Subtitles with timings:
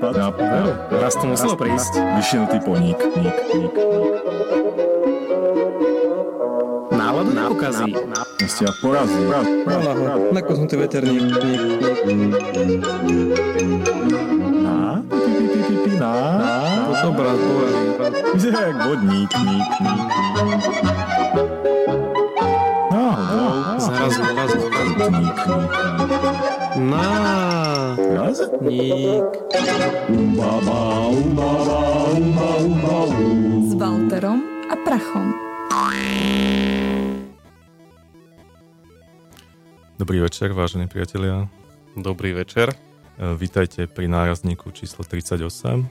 [0.00, 0.16] nápad.
[0.16, 0.96] nápad.
[0.96, 1.92] Raz to muselo prísť.
[2.16, 2.98] Vyšinutý poník.
[3.20, 3.74] Ník, ník.
[6.90, 7.92] Náladu neukazí.
[8.48, 9.20] Ste ja porazí.
[10.32, 11.36] Nakosnutý veterník.
[14.64, 15.04] Na?
[16.00, 16.14] Na?
[16.40, 16.52] Na?
[16.88, 17.84] To som brat, považí.
[18.34, 19.30] Vyzerá jak vodník.
[19.36, 20.08] Ník, ník.
[20.24, 21.59] Náhodou.
[25.00, 25.30] Um.
[33.64, 35.32] s Walterom a Prachom.
[39.96, 41.48] Dobrý večer, vážení priatelia.
[41.96, 42.72] Dobrý večer.
[42.72, 42.76] E,
[43.36, 45.88] Vítajte pri nárazníku číslo 38.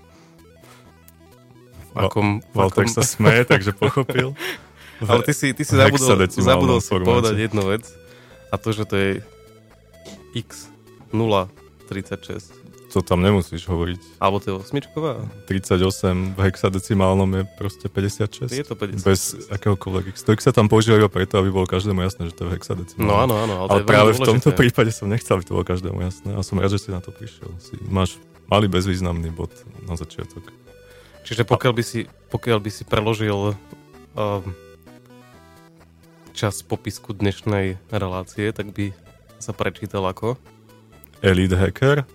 [1.89, 4.37] V akom, Walter akom, sa smeje, takže pochopil.
[5.09, 7.09] ale ty si, ty si zabudol, zabudol si formáte.
[7.09, 7.98] povedať jednu vec
[8.49, 9.09] a to, že to je
[10.33, 10.69] x
[11.13, 12.59] 036.
[12.89, 14.17] To tam nemusíš hovoriť.
[14.17, 15.21] Alebo to je osmičková?
[15.45, 18.49] 38 v hexadecimálnom je proste 56.
[18.49, 19.05] Je to 56.
[19.05, 19.19] Bez
[19.53, 20.25] akéhokoľvek x.
[20.25, 22.53] To x sa tam používa iba preto, aby bolo každému jasné, že to je v
[22.57, 23.13] hexadecimálnom.
[23.13, 23.55] No áno, áno.
[23.69, 26.33] Ale, Ale práve v tomto prípade som nechcel, aby to bolo každému jasné.
[26.33, 27.53] A som rád, že si na to prišiel.
[27.61, 28.17] Si, máš
[28.49, 29.53] malý bezvýznamný bod
[29.85, 30.49] na začiatok.
[31.29, 34.41] Čiže pokiaľ by si, pokiaľ by si preložil um,
[36.39, 38.95] čas popisku dnešnej relácie, tak by
[39.43, 40.39] sa prečítal ako?
[41.19, 42.07] Elite hacker,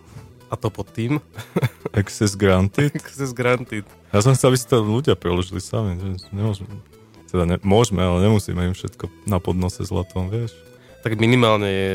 [0.49, 1.21] A to pod tým?
[2.01, 2.97] access granted.
[2.97, 3.85] Access granted.
[4.17, 6.01] Ja som chcel, aby si to ľudia preložili sami.
[6.01, 6.73] Že nemôžeme,
[7.29, 10.57] teda ne, môžeme, ale nemusíme im všetko na podnose zlatom, vieš.
[11.05, 11.89] Tak minimálne je,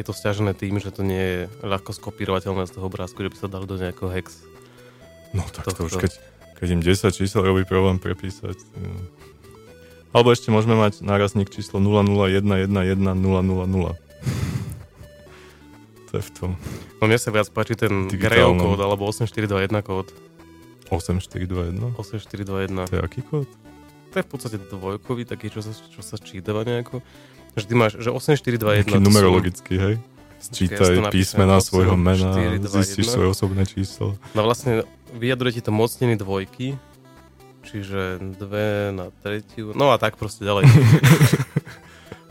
[0.00, 3.36] je to stiažené tým, že to nie je ľahko skopírovateľné z toho obrázku, že by
[3.36, 4.40] sa dali do nejakého hex.
[5.36, 6.12] No tak to, To- už, keď,
[6.56, 8.56] keď im 10 čísel robí problém prepísať.
[8.80, 9.04] no.
[10.14, 12.70] Alebo ešte môžeme mať nárazník číslo 001110000.
[16.06, 16.54] to je v tom
[17.04, 18.08] No mne sa viac páči ten.
[18.08, 20.08] Grail kód, alebo 8421 kód.
[20.88, 21.92] 8421.
[22.00, 22.88] 8421.
[22.88, 23.44] To je aký kód?
[24.08, 27.04] To je v podstate dvojkový, taký, čo sa, čo sa čítava nejako.
[27.60, 29.94] Že ty máš, že 8421 Taký numerologický, hej?
[30.00, 32.72] ja Sčítaj napíšem, písmena svojho mena a 8421.
[32.72, 34.16] zistíš svoje osobné číslo.
[34.32, 36.80] No vlastne vyjadruje ti to mocnení dvojky,
[37.64, 38.00] čiže
[38.36, 40.68] dve na tretiu, no a tak proste ďalej.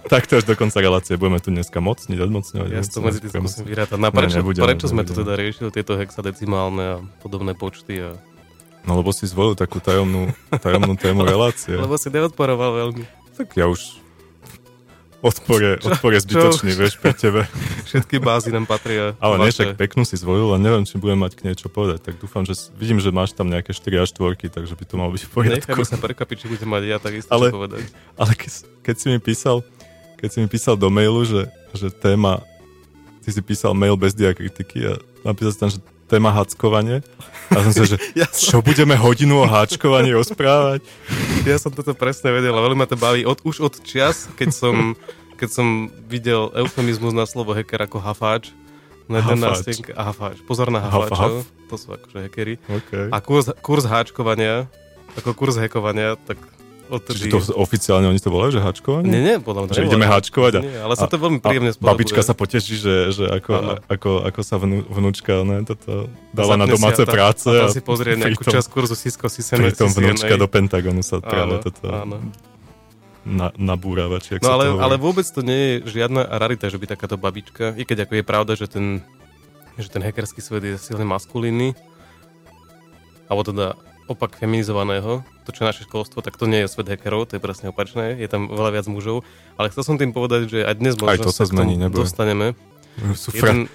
[0.04, 2.70] Tak to až do konca relácie budeme tu dneska mocniť, odmocňovať.
[2.76, 3.96] Ja to medzi tým skúsim si- vyrátať.
[3.96, 8.04] No a Ne, prečo, nebudeme, prečo sme tu teda riešili tieto hexadecimálne a podobné počty?
[8.04, 8.20] A...
[8.84, 11.80] No lebo si zvolil takú tajomnú, tajomnú tému relácie.
[11.80, 13.04] Lebo si neodporoval veľmi.
[13.40, 14.03] Tak ja už
[15.24, 17.48] odpor je, odpor je zbytočný, vieš, pre tebe.
[17.88, 19.16] Všetky bázy nám patria.
[19.24, 22.04] Ale nie, však peknú si zvolil a neviem, či budem mať k niečo povedať.
[22.04, 25.16] Tak dúfam, že vidím, že máš tam nejaké 4 až 4, takže by to malo
[25.16, 25.82] byť v Nechajme poriadku.
[25.88, 27.84] sa prekvapiť, či budem mať ja takisto Ale- čo povedať.
[28.20, 28.52] Ale keď,
[28.84, 29.58] keď si mi písal,
[30.20, 32.44] keď si mi písal do mailu, že, že téma,
[33.24, 35.80] ty si písal mail bez diakritiky a napísal si tam, že
[36.12, 37.00] téma hackovanie.
[37.52, 40.86] A som si, že Ja čo budeme hodinu o háčkovaní rozprávať?
[41.44, 44.50] Ja som toto presne vedel a veľmi ma to baví od, už od čias, keď
[44.56, 44.76] som,
[45.36, 45.68] keď som
[46.08, 48.56] videl eufemizmus na slovo hacker ako hafáč.
[49.12, 49.84] Na Hafáč.
[49.92, 50.40] a hafáč.
[50.48, 51.44] Pozor na Haf, hafáčov.
[51.68, 52.56] To sú akože hackery.
[52.64, 53.12] Okay.
[53.12, 54.72] A kurz, kurz háčkovania,
[55.20, 56.40] ako kurz hackovania, tak
[56.84, 57.32] Čiže odtedy...
[57.32, 59.08] to oficiálne oni to volajú, že háčkovanie?
[59.08, 61.72] Nie, nie, podľa mňa Že ideme háčkovať a, Nie, ale sa to veľmi a príjemne
[61.72, 61.90] spolahuje.
[61.96, 63.52] babička sa poteší, že, že ako,
[63.88, 67.50] ako, ako sa vnú, vnúčka ne, toto dáva na Zapne domáce a tá- práce.
[67.50, 69.72] A tam si pozrie nejakú časť kurzu Cisco CCNA.
[69.72, 72.20] Pritom vnúčka do Pentagonu sa práve toto áno.
[73.24, 76.92] na, nabúrava, či ak No ale, ale vôbec to nie je žiadna rarita, že by
[76.92, 79.00] takáto babička, i keď ako je pravda, že ten,
[79.80, 81.74] že ten hackerský svet je silne maskulínny,
[83.32, 87.32] alebo teda opak feminizovaného, to čo je naše školstvo, tak to nie je svet hackerov,
[87.32, 89.24] to je presne opačné, je tam veľa viac mužov,
[89.56, 92.04] ale chcel som tým povedať, že aj dnes možno to sa zmení, neboj.
[92.04, 92.58] dostaneme.
[93.16, 93.72] Sú fra, Jeden,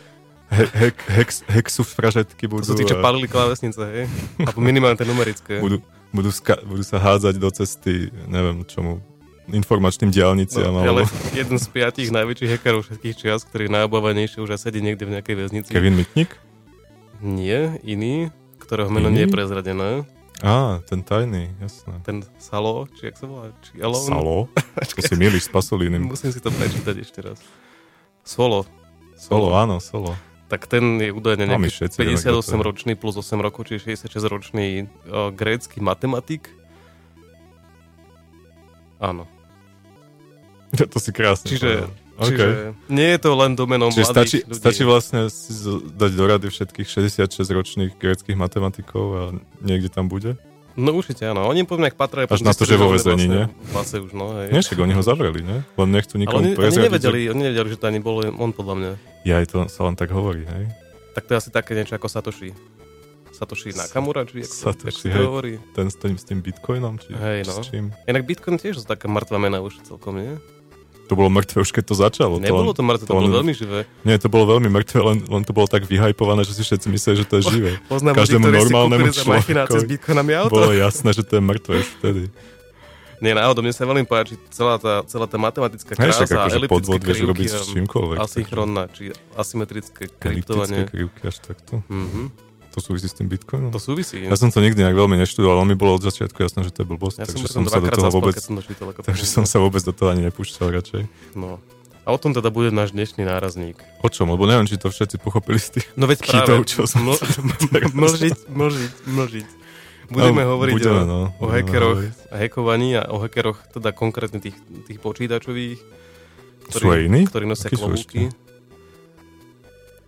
[0.53, 0.89] he, he,
[1.21, 4.05] hex, hexu fražetky to budú, sú tí, čo a palili klávesnice, hej?
[4.41, 5.59] Alebo minimálne tie numerické.
[5.59, 9.03] budú, budú, ska, budú sa hádzať do cesty, neviem čomu,
[9.49, 10.77] informačným diálniciam.
[10.77, 14.85] No, ale jeden z piatich najväčších hackerov všetkých čias, ktorý je najobávanejší už aj sedí
[14.85, 15.71] niekde v nejakej väznici.
[15.73, 16.37] Kevin Mitnick?
[17.19, 18.31] Nie, iný,
[18.63, 19.35] ktorého meno nie je Iný?
[19.35, 19.91] prezradené.
[20.39, 21.99] Á, ten tajný, jasné.
[22.03, 23.51] Ten Salo, či jak sa volá?
[23.59, 24.07] Či Elon?
[24.07, 24.37] Salo?
[24.95, 26.07] To si milíš s pasolínym.
[26.07, 27.43] Musím si to prečítať ešte raz.
[28.23, 28.63] Solo.
[29.19, 30.15] Solo, áno, solo.
[30.47, 32.65] Tak ten je údajne nejaký všetci vieme, kto to 58 je.
[32.65, 34.67] ročný plus 8 rokov, čiže 66 ročný
[35.05, 36.49] o, grécky matematik.
[38.99, 39.27] Áno.
[40.79, 42.08] To si krásne Čiže- povedal.
[42.19, 42.35] OK.
[42.35, 42.47] Čiže
[42.91, 44.59] nie je to len domenou Čiže mladých stačí, ľudí.
[44.59, 45.53] stačí vlastne si
[45.95, 49.23] dať do rady všetkých 66-ročných gréckých matematikov a
[49.63, 50.35] niekde tam bude?
[50.79, 51.43] No určite áno.
[51.51, 52.31] Oni poviem, ak patria...
[52.31, 53.45] Až na to, že vo väzení, nie?
[53.75, 54.55] Vlastne už, no, hej.
[54.55, 55.59] Nie, však oni ho zavreli, nie?
[55.75, 56.87] Len nechcú nikomu oni, oni, prezradiť.
[56.87, 58.93] nevedeli, oni nevedeli, že to ani bol on podľa mňa.
[59.27, 60.71] Ja aj to sa len tak hovorí, hej?
[61.19, 62.55] Tak to je asi také niečo ako Satoshi.
[63.35, 65.53] Satoshi Nakamura, či ako sa, Satoshi, to hovorí.
[65.75, 67.59] Ten s tým, s tým bitcoinom, či Hej, no.
[67.59, 67.91] s čím?
[68.07, 70.39] Inak Bitcoin tiež sú taká mŕtva mena už celkom, nie?
[71.09, 72.37] To bolo mŕtve už keď to začalo.
[72.37, 73.89] Nebolo len- to mŕtve, to to bolo veľmi živé.
[74.05, 77.17] Nie, to bolo veľmi mŕtve, len, len to bolo tak vyhajpované, že si všetci mysleli,
[77.17, 77.73] že to je živé.
[77.93, 80.53] Poznám Každému ľudí, normálnemu s človekovi auto.
[80.53, 82.23] Bolo jasné, že to je mŕtve už vtedy.
[83.19, 86.59] Nie, náhodou, mne sa veľmi páči celá tá, celá tá matematická Hej, krása, však akože
[86.63, 88.17] eliptické podvod vieš robiť s čímkoľvek.
[88.23, 90.87] asynchronná, či asymetrické kryptovanie.
[90.87, 91.83] krivky až takto.
[91.91, 92.48] Mhm.
[92.77, 93.73] To súvisí s tým bitcoinom?
[93.73, 94.23] To súvisí.
[94.23, 96.85] Ja som to nikdy nejak veľmi neštudoval, ale mi bolo od začiatku jasné, že to
[96.85, 98.87] je blbosť, ja takže som, som sa do toho vôbec, som to čítal.
[98.93, 101.03] Ako takže som sa vôbec do toho ani nepúšťal radšej.
[101.35, 101.59] No.
[102.09, 103.77] A o tom teda bude náš dnešný nárazník.
[104.01, 104.33] O čom?
[104.33, 107.21] Lebo neviem, či to všetci pochopili z tých No veď chytov, čo som ml-
[107.93, 109.49] mlžiť, mlžiť, mlžiť.
[110.09, 112.15] Budeme No, hovoriť budeme, o, no, o budeme hackeroch hovoriť.
[112.33, 114.57] a hackovaní a o hackeroch, teda konkrétne tých,
[114.89, 115.77] tých počítačových,
[117.05, 117.29] iní?
[117.29, 118.33] ktorí nosia klobúky.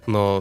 [0.09, 0.41] No,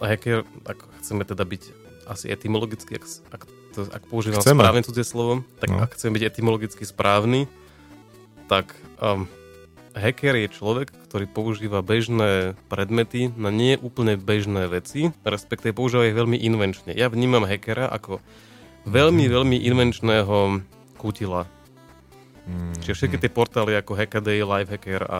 [0.00, 1.62] a hacker, ak chceme teda byť
[2.06, 3.42] asi etymologicky, ak, ak,
[3.72, 4.58] to, ak používam Chceme.
[4.58, 5.78] správne cudzie slovo, tak No.
[5.80, 7.46] ak chceme byť etymologicky správny,
[8.46, 9.26] tak um,
[9.92, 16.14] hacker je človek, ktorý používa bežné predmety na nie úplne bežné veci, respektíve používa ich
[16.14, 16.90] veľmi invenčne.
[16.90, 18.18] Ja vnímam hackera ako
[18.84, 19.32] veľmi, Mhm.
[19.32, 20.62] veľmi invenčného
[20.96, 21.46] kutila.
[22.46, 25.18] Mm, Čiže všetky tie portály ako Hackaday, Lifehacker a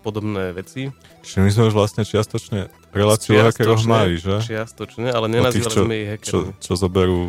[0.00, 0.94] podobné veci.
[1.20, 4.40] Čiže my sme už vlastne čiastočne reláciu o hackeroch mali, že?
[4.40, 6.52] Čiastočne, ale nenazývali čo, sme ich čo, hackermi.
[6.58, 7.20] čo zoberú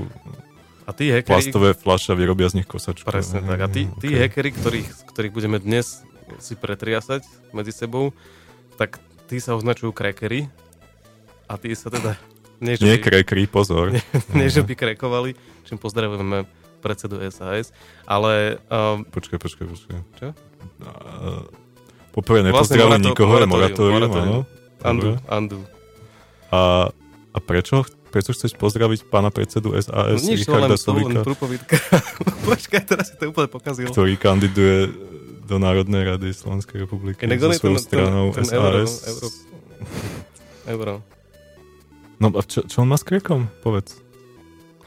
[0.83, 3.05] A tí hackeri, plastové fľaše vyrobia z nich kosačku.
[3.05, 4.21] presne tak, a tí, tí Okay.
[4.23, 6.01] hackeri, ktorých, ktorých budeme dnes
[6.37, 8.13] si pretriasať medzi sebou,
[8.75, 10.49] tak tí sa označujú crackery
[11.45, 12.17] a tí sa teda
[12.57, 13.95] nie, že Nie by, krekry, pozor.
[14.37, 15.31] nie, že by krekovali,
[15.63, 16.43] čím pozdravujeme
[16.79, 17.71] predsedu SAS,
[18.03, 19.97] ale um, Počkaj, počkaj, počkaj.
[20.15, 20.27] Čo?
[20.81, 20.91] A,
[22.09, 24.35] Poprvé Vlastne nepozdravuj morato- nikoho, moratórium, moratórium, moratórium.
[24.41, 24.58] áno.
[24.83, 25.27] Andu, Dobre.
[25.27, 25.59] Andu.
[26.49, 26.89] A,
[27.33, 27.83] a prečo?
[28.09, 31.77] Prečo chceš pozdraviť pána predsedu No, SAS, nič, to Richarda to len Sulíka, prúpovidka.
[32.49, 33.85] Počkaj, teraz si to úplne pokazil.
[33.85, 34.89] ktorý kandiduje
[35.45, 39.05] do Národnej rady Slovenskej republiky Inak so ten, svojou ten, stranou ten euro, SAS.
[39.13, 39.27] euro,
[40.69, 40.93] euro.
[42.17, 43.45] No a čo, čo on má s krekom?
[43.61, 44.01] Povedz.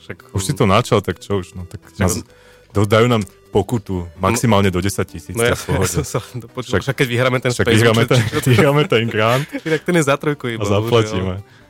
[0.02, 1.54] Však, Už si to načal, tak čo už?
[1.54, 1.78] No, tak
[2.74, 5.36] do, dajú nám pokutu maximálne do 10 tisíc.
[5.36, 6.18] No ja, ja som sa
[6.48, 9.44] počul, Však- však, keď vyhráme ten Však Space vyhráme ten, čo- čo- vyhráme ten grant
[9.68, 10.64] Inak ten je za trojku iba.
[10.64, 11.36] a zaplatíme.
[11.36, 11.60] bohužiaľ,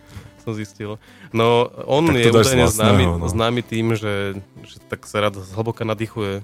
[0.41, 0.91] Som zistil.
[1.31, 3.27] No, on Tak je údajne známy, no.
[3.27, 6.43] známy tým, že, že tak sa rád zhlboka nadýchuje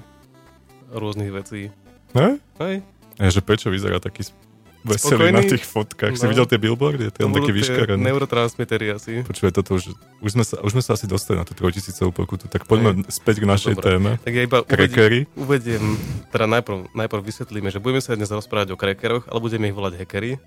[0.91, 1.71] rôznych vecí.
[2.13, 2.39] Ne?
[2.59, 2.83] Hej,
[3.17, 4.23] A že prečo vyzerá taký
[4.83, 6.15] veselý na tých fotkách?
[6.15, 6.31] Si No.
[6.31, 7.11] videl tie billboardy?
[7.11, 7.99] Tie on tie vyškarený.
[8.01, 9.23] neurotransmitery asi.
[9.23, 9.91] Počúvaj, toto už,
[10.21, 13.41] už, sme sa, už sme sa asi dostali na tú trojtisícovú pokutu, tak poďme späť
[13.41, 13.85] k našej Dobre.
[13.85, 14.11] téme.
[14.19, 15.21] Tak ja iba Crackery.
[15.35, 15.83] uvediem,
[16.29, 19.99] teda najprv, najprv vysvetlíme, že budeme sa dnes rozprávať o crackeroch, ale budeme ich volať
[19.99, 20.39] hackery.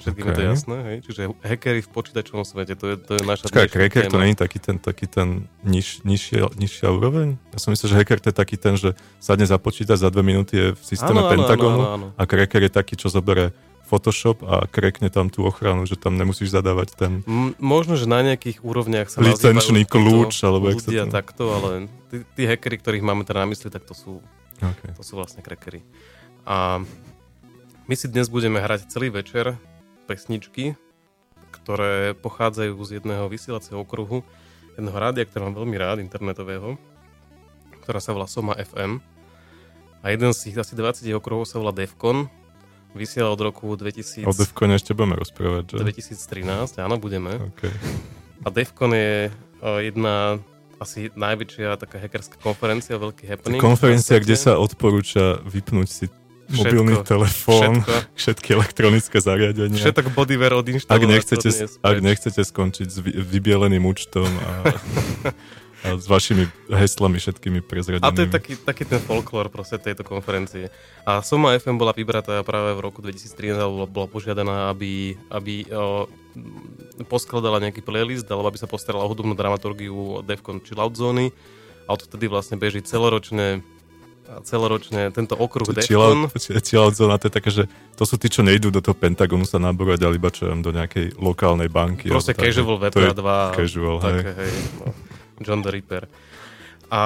[0.00, 0.96] Všetkým je to jasné, hej?
[1.04, 4.58] Čiže hackery v počítačovom svete, to je, to je naša Počkaj, cracker to není taký
[4.58, 5.28] ten, taký ten
[5.60, 7.36] niž, nižšia, nižšia úroveň?
[7.52, 10.24] Ja som myslel, že hacker to je taký ten, že sadne za počítač za dve
[10.24, 12.16] minúty je v systéme Áno, Pentagonu áno, áno, áno.
[12.16, 13.52] a cracker je taký, čo zobere
[13.84, 17.12] Photoshop a krekne tam tú ochranu, že tam nemusíš zadávať ten...
[17.26, 21.68] M- možno, že na nejakých úrovniach sa Licenčný kľúč, alebo jak sa to- takto, ale
[22.06, 24.22] tí, tí hackery, ktorých máme teda na mysli, tak to sú,
[24.60, 24.92] Okay.
[24.92, 25.80] to sú vlastne crackery.
[26.44, 26.84] A
[27.82, 29.58] my si dnes budeme hrať celý večer
[30.10, 30.74] pesničky,
[31.54, 34.26] ktoré pochádzajú z jedného vysielacieho okruhu,
[34.74, 36.74] jedného rádia, ktoré mám veľmi rád, internetového,
[37.86, 38.98] ktorá sa volá Soma FM.
[40.02, 42.26] A jeden z tých asi 20 okruhov sa volá Defcon.
[42.90, 46.02] Vysiela od roku 2000, O Defcone ešte budeme rozprávať, že?
[46.02, 47.38] 2013, áno, budeme.
[47.54, 47.70] Okay.
[48.42, 49.30] A Defcon je
[49.62, 50.42] o, jedna
[50.80, 53.60] asi najväčšia taká hackerská konferencia, veľký happening.
[53.62, 56.04] Konferencia, kde sa odporúča vypnúť si.
[56.50, 57.94] Mobilný telefón, Všetko.
[58.18, 59.78] všetky elektronické zariadenia.
[59.78, 61.06] Všetok bodywear Ak odinštalovať.
[61.06, 61.48] nechcete,
[61.80, 64.52] ak nechcete skončiť s vy- vybieleným účtom a,
[65.86, 68.04] a s vašimi heslami všetkými prezradenými.
[68.04, 70.68] A to je taký, taký ten folklór proste tejto konferencie.
[71.08, 76.04] A Soma FM bola vybratá práve v roku 2013, alebo bola požiadaná, aby, aby o,
[77.08, 81.32] poskladala nejaký playlist, alebo aby sa postarala o hudobnú dramaturgiu Defcon Chillout Zóny.
[81.88, 83.64] A odtedy vlastne beží celoročne
[84.46, 86.30] celoročne tento okruh Defcon.
[86.62, 87.62] Chillout zóna, to je také, že
[87.98, 90.70] to sú tí, čo nejdú do toho Pentagonu sa naborovať, ale iba čo viem, do
[90.70, 92.08] nejakej lokálnej banky.
[92.08, 93.58] Proste tak, casual je VPA 2.
[93.58, 94.14] Casual, hej.
[94.22, 94.52] Také, hej.
[94.78, 94.86] No.
[95.42, 96.04] John the Ripper.
[96.90, 97.00] A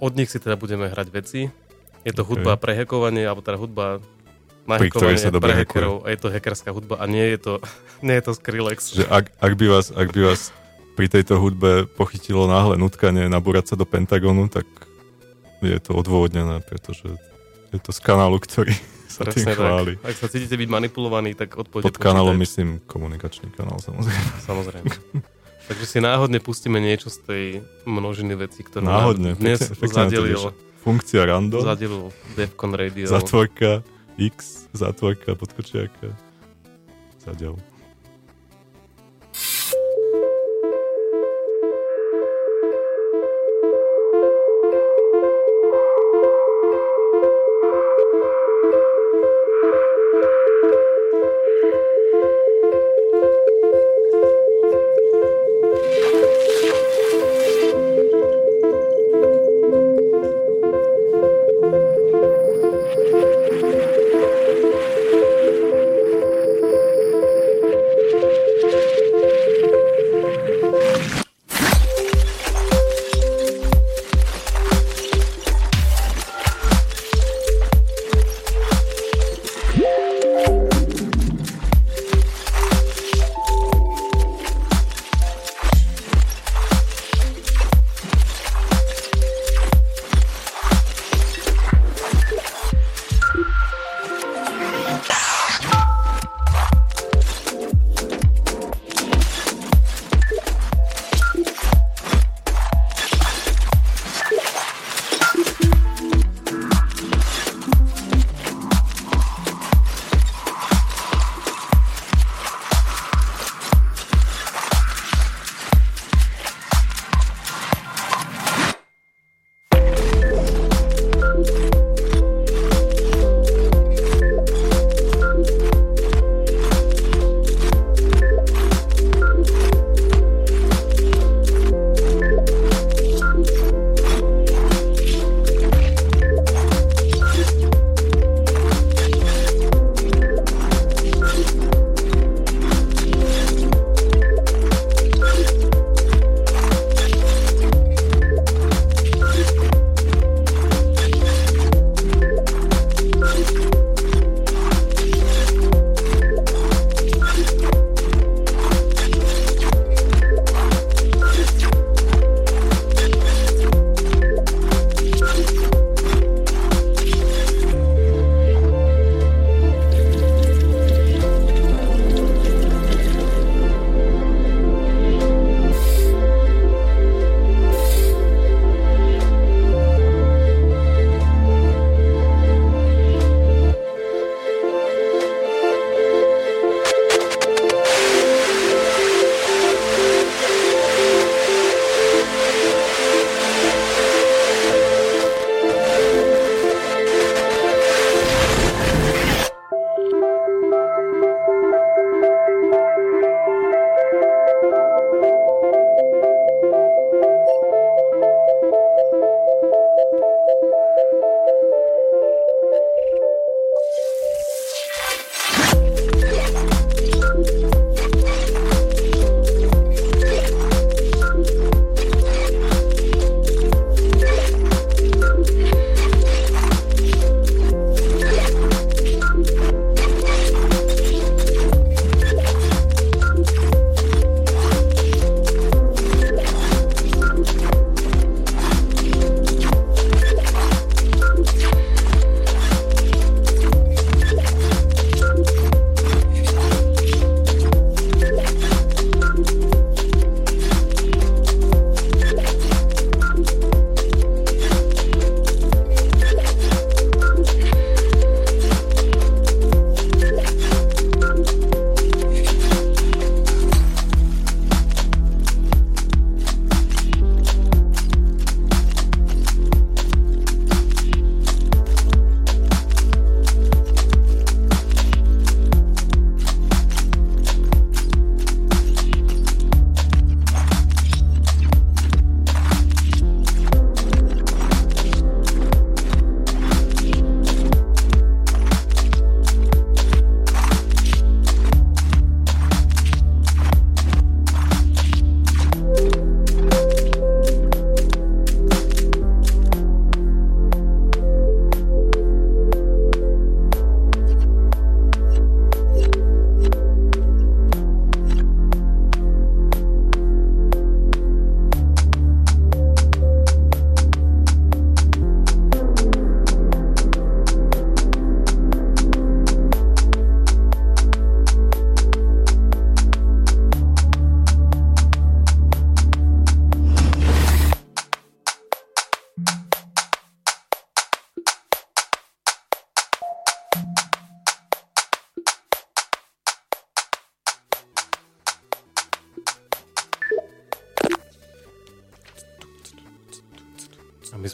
[0.00, 1.40] od nich si teda budeme hrať veci.
[2.04, 2.36] Je to Ok.
[2.36, 4.00] hudba pre hackovanie, alebo teda hudba
[4.64, 6.08] na Pri ktorej sa dobre hackerov.
[6.08, 7.52] A je to hackerská hudba a nie je to,
[8.06, 8.96] nie je to Skrillex.
[8.96, 10.40] Že ak, ak, by vás, ak by vás
[10.96, 14.64] pri tejto hudbe pochytilo náhle nutkanie nabúrať sa do Pentagonu, tak
[15.66, 17.06] je to odôvodnené, pretože
[17.68, 18.74] je to z kanálu, ktorý
[19.08, 19.92] sa tým Presne chváli.
[19.96, 20.06] tak.
[20.06, 22.44] Ak sa cítite byť manipulovaní, tak odpojte Pod kanálom počítač.
[22.44, 24.30] myslím komunikačný kanál samozrejme.
[24.48, 24.92] Samozrejme.
[25.64, 27.44] Takže si náhodne pustíme niečo z tej
[27.82, 30.42] množiny vecí, ktoré Náhodne, dnes pekne- pekne zadelil,
[30.78, 33.08] Funkcia random, zadelil Defcon Radio.
[33.08, 33.80] zatvorka,
[34.14, 36.12] x, zatvorka, podkočiaka,
[37.18, 37.56] zadiaľ.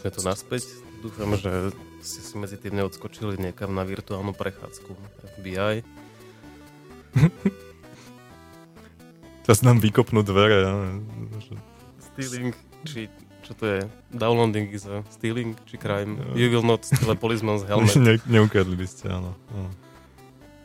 [0.00, 0.64] Sme tu naspäť.
[1.04, 4.97] Dúfam, že ste si medzi tým neodskočili niekam na virtuálnu prechádzku
[5.37, 5.85] FBI.
[9.45, 10.64] Teraz nám vykopnú dvere.
[10.64, 10.73] Ja.
[12.00, 12.57] Stealing,
[12.88, 13.12] či
[13.45, 13.80] čo to je?
[14.14, 16.16] Downloading is a stealing, či crime?
[16.16, 16.38] Jo.
[16.38, 17.99] You will not steal a policeman's helmet.
[17.99, 19.35] ne, neukradli by ste, áno.
[19.50, 19.71] áno.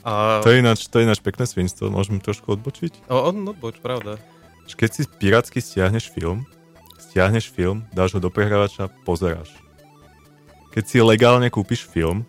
[0.06, 0.46] A...
[0.46, 3.10] To je ináč, to je ináč pekné svinstvo, môžem trošku odbočiť?
[3.10, 4.22] O, on, no boč, pravda.
[4.70, 6.46] Keď si pirátsky stiahneš film,
[7.16, 9.48] stiahneš film, dáš ho do prehrávača, pozeráš.
[10.76, 12.28] Keď si legálne kúpiš film,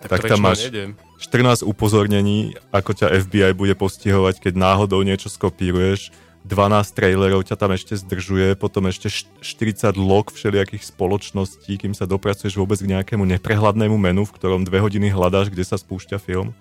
[0.00, 0.96] Tak prečo tam máš- Nejdem?
[1.20, 6.08] 14 upozornení, ako ťa FBI bude postihovať, keď náhodou niečo skopíruješ,
[6.42, 12.08] 12 trailerov ťa tam ešte zdržuje, potom ešte št- 40 log všelijakých spoločností, kým sa
[12.08, 16.56] dopracuješ vôbec k nejakému neprehľadnému menu, v ktorom dve hodiny hľadáš, kde sa spúšťa film.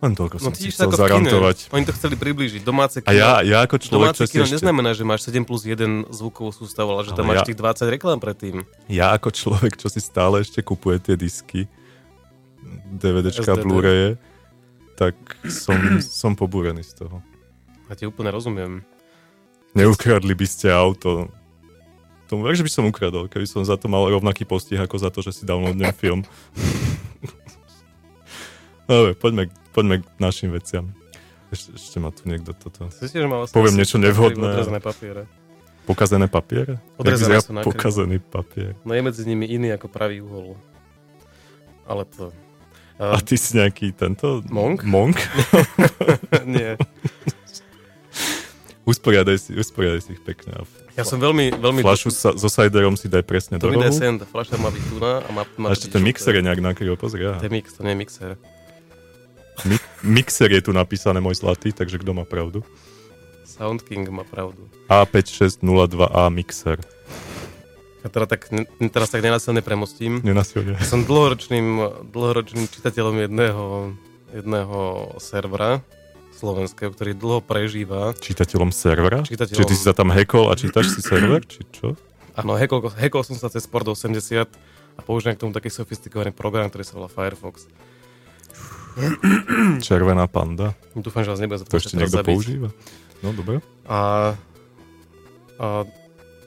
[0.00, 0.96] Len toľko No som si tiež chcel kine.
[0.98, 1.56] zarantovať.
[1.70, 2.60] Oni to chceli priblížiť.
[2.62, 5.62] Domáce A ja, ja ako človek, Domáce si kino ešte, neznamená, že máš 7 plus
[5.62, 5.76] 1
[6.08, 8.64] zvukovú sústavu, ale že tam Ale máš ja- tých 20 reklám predtým.
[8.88, 11.68] ja ako človek, čo si stále ešte kupuje tie disky,
[12.90, 13.60] DVDčka.
[13.60, 14.16] Blu-raye,
[14.94, 15.14] tak
[15.44, 15.76] som,
[16.20, 17.20] som pobúrený z toho.
[17.86, 18.80] Ja ti úplne rozumiem.
[19.72, 21.28] Neukradli by ste auto.
[22.24, 25.10] Tomu ver, že by som ukradol, keby som za to mal rovnaký postih ako za
[25.10, 26.22] to, že si downloadnem film.
[28.86, 30.94] Dobre, poďme, poďme k našim veciam.
[31.50, 32.86] Ešte, ešte ma tu niekto toto...
[32.94, 34.54] Myslíš, že má vlastne Poviem niečo nevhodné.
[34.54, 35.22] Odrezané papiere.
[35.82, 36.78] Pokazené papiere?
[36.94, 37.66] Odrezané sú na.
[37.66, 38.78] Pokazený papier.
[38.86, 40.54] No je medzi nimi iný ako pravý uhol.
[41.86, 42.30] Ale to...
[43.00, 44.44] A Uh, ty si nejaký tento...
[44.52, 44.84] Monk?
[44.84, 45.16] Monk?
[46.44, 46.76] nie.
[48.84, 50.68] Usporiadaj si, usporiadaj si ich pekne.
[51.00, 51.80] Ja som veľmi, veľmi...
[51.80, 53.96] flašu sa, so ciderom si daj presne To do mi dá rohu.
[53.96, 56.44] sen, tá fľaša má byť tu na a má, má A ešte ten mixer je
[56.44, 57.24] nejak nakryl, pozri.
[57.24, 57.40] To aha.
[57.40, 58.30] je mix, to nie je mixer.
[59.64, 62.64] Mi- mixer je tu napísané, môj zlatý, takže kto má pravdu?
[63.44, 64.64] Sound King má pravdu.
[64.88, 66.78] A5602A mixer.
[68.00, 68.48] Ja teda tak,
[68.88, 70.24] teraz tak nenasilne premostím.
[70.24, 70.80] Nenasilne.
[70.80, 71.66] Som dlhoročným,
[72.08, 73.64] dlhoročným čitateľom jedného,
[74.32, 74.78] jedného
[75.20, 75.84] servera
[76.32, 78.16] slovenského, ktorý dlho prežíva.
[78.16, 79.20] Čitateľom servera?
[79.20, 81.44] Čitateľom- Čiže ty si sa tam hackol a čítaš si server?
[81.44, 81.86] Či čo?
[82.32, 84.48] Áno, hackol, hackol som sa cez Sport 80
[84.96, 87.68] a používam k tomu taký sofistikovaný program, ktorý sa volá Firefox.
[89.84, 90.74] Červená panda.
[90.96, 92.68] Dúfam, že vás nebude za To to ešte niekto používa?
[93.20, 93.60] No, dobre.
[93.86, 94.32] A,
[95.60, 95.66] a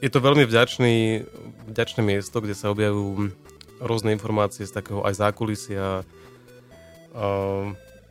[0.02, 1.24] je to veľmi vďačný,
[1.70, 3.32] vďačné miesto, kde sa objavujú
[3.80, 7.24] rôzne informácie z takého aj zákulisia a,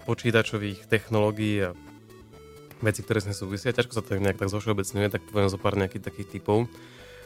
[0.03, 1.77] počítačových technológií a
[2.83, 3.71] veci, ktoré s tým súvisia.
[3.71, 6.67] Ťažko sa to nejak tak zošeobecňuje, tak poviem zo pár nejakých takých typov.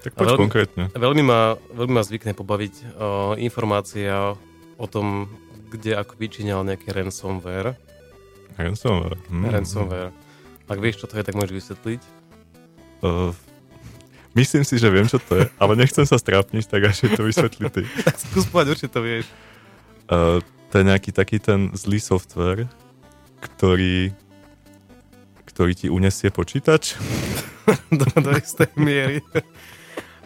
[0.05, 0.83] Tak poď veľmi- konkrétne.
[0.93, 4.37] Veľmi ma, veľmi ma zvykne pobaviť uh, informácia
[4.77, 5.25] o tom,
[5.67, 7.75] kde ako vyčíňal nejaký ransomware.
[8.55, 9.19] Ransomware.
[9.29, 9.47] Hm.
[9.51, 10.11] Ransomware.
[10.67, 12.01] Ak vieš, čo to je, tak môžeš vysvetliť.
[13.03, 13.31] Uh,
[14.33, 17.69] myslím si, že viem, čo to je, ale nechcem sa strápniť, tak až to vysvetli
[17.69, 17.83] ty.
[18.07, 19.25] Tak skús povedať, určite to vieš.
[20.09, 22.67] Uh, to je nejaký taký ten zlý software,
[23.39, 24.11] ktorý
[25.57, 27.01] ktorý ti unesie počítač.
[27.89, 29.25] do, do istej miery.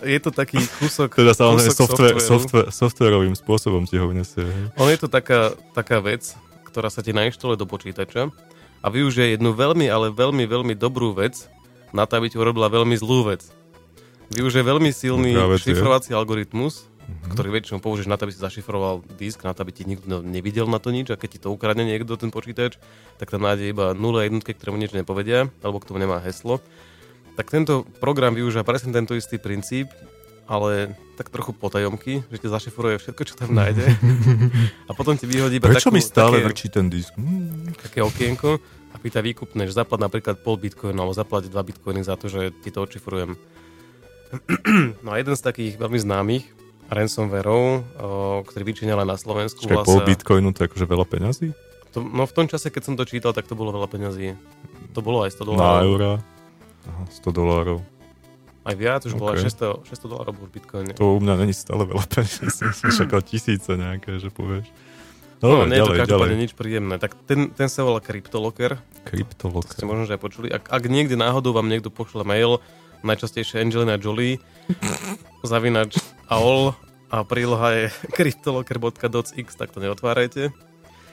[0.03, 4.41] Je to taký kúsok, Teda samozrejme software, software, softwarovým spôsobom ti ho unesie.
[4.41, 4.63] hej.
[4.75, 6.33] On je to taká, taká vec,
[6.65, 8.33] ktorá sa ti nainštaluje do počítača
[8.79, 11.45] a využije jednu veľmi, ale veľmi, veľmi dobrú vec
[11.89, 13.45] na to, aby ti urobila veľmi zlú vec.
[14.29, 15.69] Využije veľmi silný vec je.
[15.69, 17.29] šifrovací algoritmus, Mhm.
[17.29, 20.63] ktorý väčšinou použiješ na to, aby si zašifroval disk, na to, aby ti nikto nevidel
[20.65, 22.79] na to nič a keď ti to ukradne niekto, ten počítač,
[23.17, 26.63] tak tam nájde iba 0 jednotky, ktoré mu nič nepovedia, alebo k tomu nemá heslo.
[27.39, 29.87] Tak tento program využíva presne tento istý princíp,
[30.45, 33.87] ale tak trochu potajomky, že ti zašifruje všetko, čo tam nájde.
[34.89, 37.15] A potom ti vyhodí iba Prečo takú, mi stále také, vrčí ten disk?
[37.15, 37.71] Hmm.
[37.77, 38.59] také okienko
[38.91, 42.51] a pýta výkupné, že zaplať napríklad pol bitcoinu alebo zaplať dva bitcoiny za to, že
[42.59, 43.39] ti to odšifrujem.
[45.03, 46.43] No a jeden z takých veľmi známych
[46.91, 47.83] ransomwareov,
[48.47, 51.47] ktorý vyčíňala na Slovensku, volá pol sa- bitcoinu to je akože veľa peňazí?
[51.91, 54.35] to, no v tom čase, keď som to čítal, tak to bolo veľa peňazí.
[54.95, 55.83] To bolo aj 100 Na dolárov.
[55.87, 56.11] eurá?
[56.87, 57.79] Aha, 100 dolárov.
[58.61, 59.41] Aj viac, už bolo Ok.
[59.41, 60.93] aj 600, 600 dolárov bol v bitcoine.
[60.93, 62.45] To u mňa není stále veľa peňazí.
[62.77, 64.69] Som čakal tisíce nejaké, že povieš.
[65.41, 66.37] No, Dobre, nie je to ďalej, ďalej.
[66.37, 66.95] nič príjemné.
[67.01, 68.77] Tak ten, ten sa volá CryptoLocker.
[69.41, 70.47] To ste možno že aj počuli.
[70.53, 72.61] Ak, ak niekde náhodou vám niekto pošle mail,
[73.01, 74.37] najčastejšie Angelina Jolie,
[75.41, 75.97] zavinač
[76.29, 76.77] AOL
[77.09, 77.83] a príloha je
[78.15, 80.53] cryptolocker.docx, tak to neotvárajte.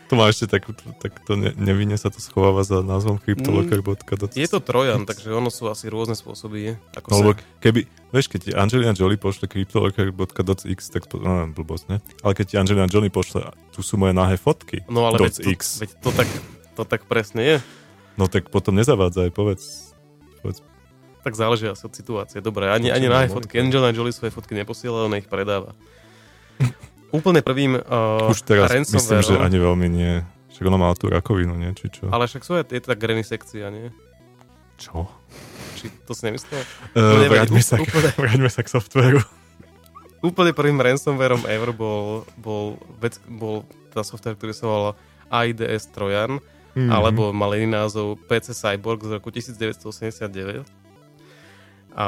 [0.09, 4.33] To má ešte takú, tak to ne, nevinne sa to schováva za názvom kryptolocker.com.
[4.33, 7.45] Je to trojan, takže ono sú asi rôzne spôsoby, ako No, sa...
[7.61, 11.97] keby, vieš, keď ti Angelina Jolie pošle cryptolocker.x, tak to, no, blbosť, ne?
[12.25, 15.53] Ale keď ti Angelina Jolie pošle, tu sú moje nahé fotky, No ale veď to,
[15.53, 16.29] .x, veď to, tak,
[16.73, 17.57] to tak presne je.
[18.17, 19.93] no tak potom nezavádzaj, povedz.
[20.41, 20.65] povedz
[21.19, 22.41] tak záleží asi od situácie.
[22.41, 23.35] Dobre, ani, ani Určite na monitor.
[23.45, 23.55] fotky.
[23.61, 25.77] Angelina Jolie svoje fotky neposiela, ona ich predáva.
[27.09, 30.21] Úplne prvým uh, Už teraz myslím, že ani veľmi nie.
[30.53, 31.71] Však ona mala tú rakovinu, nie?
[31.73, 32.05] Či čo?
[32.11, 33.89] Ale však sú aj, je to tak sekcia, nie?
[34.77, 35.07] Čo?
[35.79, 36.61] Či to si nemyslel?
[36.93, 38.11] Uh, nevadí, vráťme, sa, k- úplne.
[38.27, 39.21] vráťme sa k softvéru.
[40.19, 43.63] Úplne prvým ransomwareom ever bol, bol, vec, bol
[43.95, 44.93] tá software, ktorý sa volal
[45.31, 46.43] AIDS Trojan,
[46.77, 46.91] Mhm.
[46.95, 50.63] alebo mal iný názov PC Cyborg z roku 1989.
[51.91, 52.07] A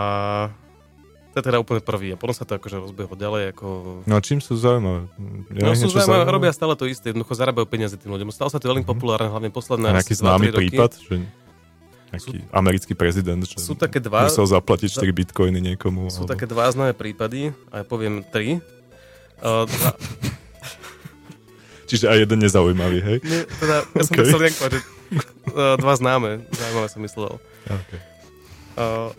[1.30, 2.10] to je teda úplne prvý.
[2.10, 3.66] A potom sa to akože rozbehlo ďalej ako...
[4.02, 5.06] No a čím sú zaujímavé?
[5.48, 8.28] Je No sú niečo zaujímavé, robia stále to isté, jednoducho zarábajú peniaze tým ľuďom.
[8.28, 8.90] Stalo sa to veľmi Mhm.
[8.90, 10.90] populárne, hlavne posledné A nejaký 2-3 známy prípad?
[10.98, 11.14] Že
[12.10, 16.10] nejaký americký prezident, že Sú také dva, musel zaplatiť 4 bitcoiny niekomu.
[16.10, 16.30] sú alebo...
[16.30, 18.58] také dva známe prípady, a ja poviem tri.
[19.40, 19.96] Uh, dva,
[21.86, 23.18] Čiže aj jeden nezaujímavý, hej?
[23.20, 24.24] nie, teda, ja som Okay.
[24.26, 24.78] chcel nejak že
[25.48, 27.32] uh, dva známe, zaujímavé som myslel.
[27.64, 28.00] Okay.
[28.76, 29.10] Uh,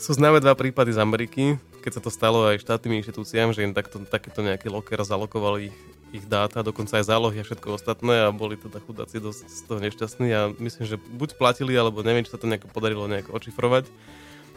[0.00, 3.76] sú známe dva prípady z Ameriky, keď sa to stalo aj štátnym inštitúciám, že im
[3.76, 5.78] takto, takéto nejaký locker zalokovali ich,
[6.16, 9.78] ich dáta, dokonca aj zálohy a všetko ostatné a boli teda chudáci dosť z toho
[9.84, 13.92] nešťastní a myslím, že buď platili, alebo neviem, či sa to nejako podarilo nejako očifrovať.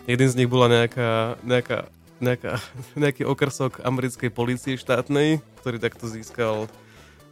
[0.08, 1.92] Jeden z nich bola nejaká, nejaká,
[2.24, 2.64] nejaká,
[3.04, 6.72] nejaký okrsok americkej policie štátnej, ktorý takto získal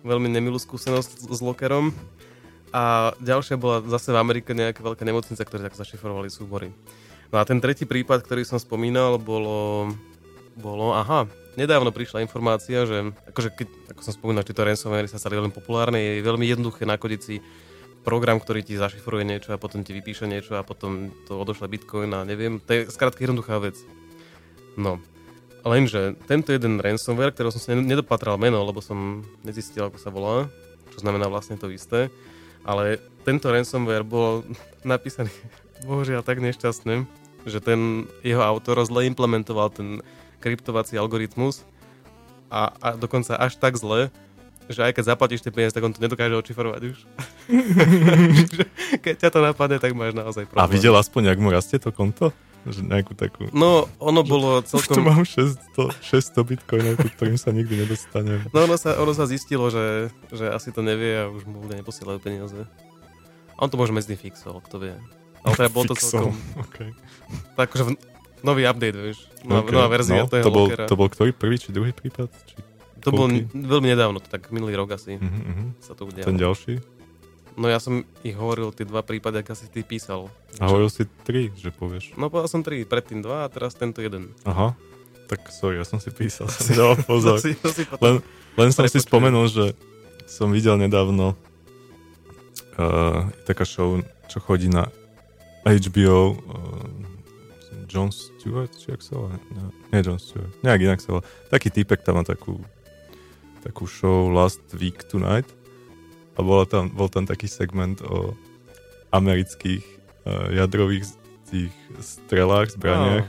[0.04, 1.96] veľmi nemilú skúsenosť s, lockerom.
[2.76, 6.76] A ďalšia bola zase v Amerike nejaká veľká nemocnica, ktoré tak zašifrovali súbory.
[7.32, 9.88] No a ten tretí prípad, ktorý som spomínal, bolo,
[10.60, 15.40] bolo aha, nedávno prišla informácia, že akože keď, ako som spomínal, tieto ransomware sa stali
[15.40, 17.40] veľmi populárne, je veľmi jednoduché nakodiť si
[18.04, 22.12] program, ktorý ti zašifruje niečo a potom ti vypíše niečo a potom to odošle bitcoin
[22.12, 22.60] a neviem.
[22.68, 23.78] To je skrátka jednoduchá vec.
[24.76, 25.00] No.
[25.62, 30.50] Lenže tento jeden ransomware, ktorého som si nedopatral meno, lebo som nezistil, ako sa volá,
[30.90, 32.10] čo znamená vlastne to isté,
[32.66, 34.42] ale tento ransomware bol
[34.84, 35.32] napísaný
[35.86, 40.02] bohužiaľ tak nešťastne, že ten jeho autor zle implementoval ten
[40.42, 41.66] kryptovací algoritmus
[42.52, 44.12] a, a dokonca až tak zle,
[44.72, 46.98] že aj keď zaplatíš tie peniaze, tak on to nedokáže očifrovať už.
[49.04, 50.64] Keď ťa to napadne, tak máš naozaj problém.
[50.64, 52.32] A videl aspoň, jak mu rastie to konto?
[52.62, 53.50] Že nejakú takú...
[53.58, 55.10] No, ono bolo Už tu celkom...
[55.10, 58.46] mám 600, 600 bitcoinov, ku ktorým sa nikdy nedostanem.
[58.54, 61.82] No ono sa, ono sa zistilo, že, že asi to nevie a už mu ľudia
[61.82, 62.62] neposielajú peniaze.
[63.58, 64.94] A on to možno medzi fixol, kto vie.
[65.42, 66.36] Ale teda bolo to celkom...
[66.70, 66.90] Okay.
[67.58, 68.00] Tak akože v-
[68.42, 69.20] nový update, vieš.
[69.42, 69.74] Nová, Okay.
[69.74, 70.86] nová verzia no, toho to bol, lockera.
[70.86, 72.30] to bol ktorý prvý či druhý prípad?
[72.30, 72.54] Či...
[73.02, 75.74] To bolo n- veľmi nedávno, to tak minulý rok asi uh-huh.
[75.82, 76.30] sa to udialo.
[76.30, 76.74] Ten ďalší?
[77.58, 80.30] No ja som ich hovoril, tie dva prípady, ak asi ty písal.
[80.62, 82.16] A hovoril si tri, že povieš.
[82.16, 84.32] No povedal som tri, predtým dva a teraz tento jeden.
[84.46, 84.78] Aha.
[85.28, 87.38] Tak sorry, ja som si písal, som si dával pozor.
[87.42, 88.04] To si, to si potom...
[88.04, 88.16] Len,
[88.56, 89.66] len som si spomenul, že
[90.30, 91.36] som videl nedávno
[92.80, 94.00] uh, taká show,
[94.32, 94.88] čo chodí na
[95.66, 96.88] HBO uh,
[97.86, 99.38] John Stewart, či jak sa volá?
[99.52, 101.24] Nie, nie John Stewart, nejak inak sa volá.
[101.52, 102.58] Taký týpek tam má takú
[103.62, 105.46] takú show Last Week Tonight
[106.34, 108.34] a bola tam, bol tam taký segment o
[109.14, 109.86] amerických
[110.26, 111.06] uh, jadrových
[111.46, 113.28] tých strelách, zbraniach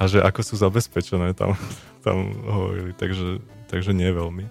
[0.00, 1.52] a že ako sú zabezpečené tam,
[2.06, 4.48] tam hovorili, takže, takže nie veľmi.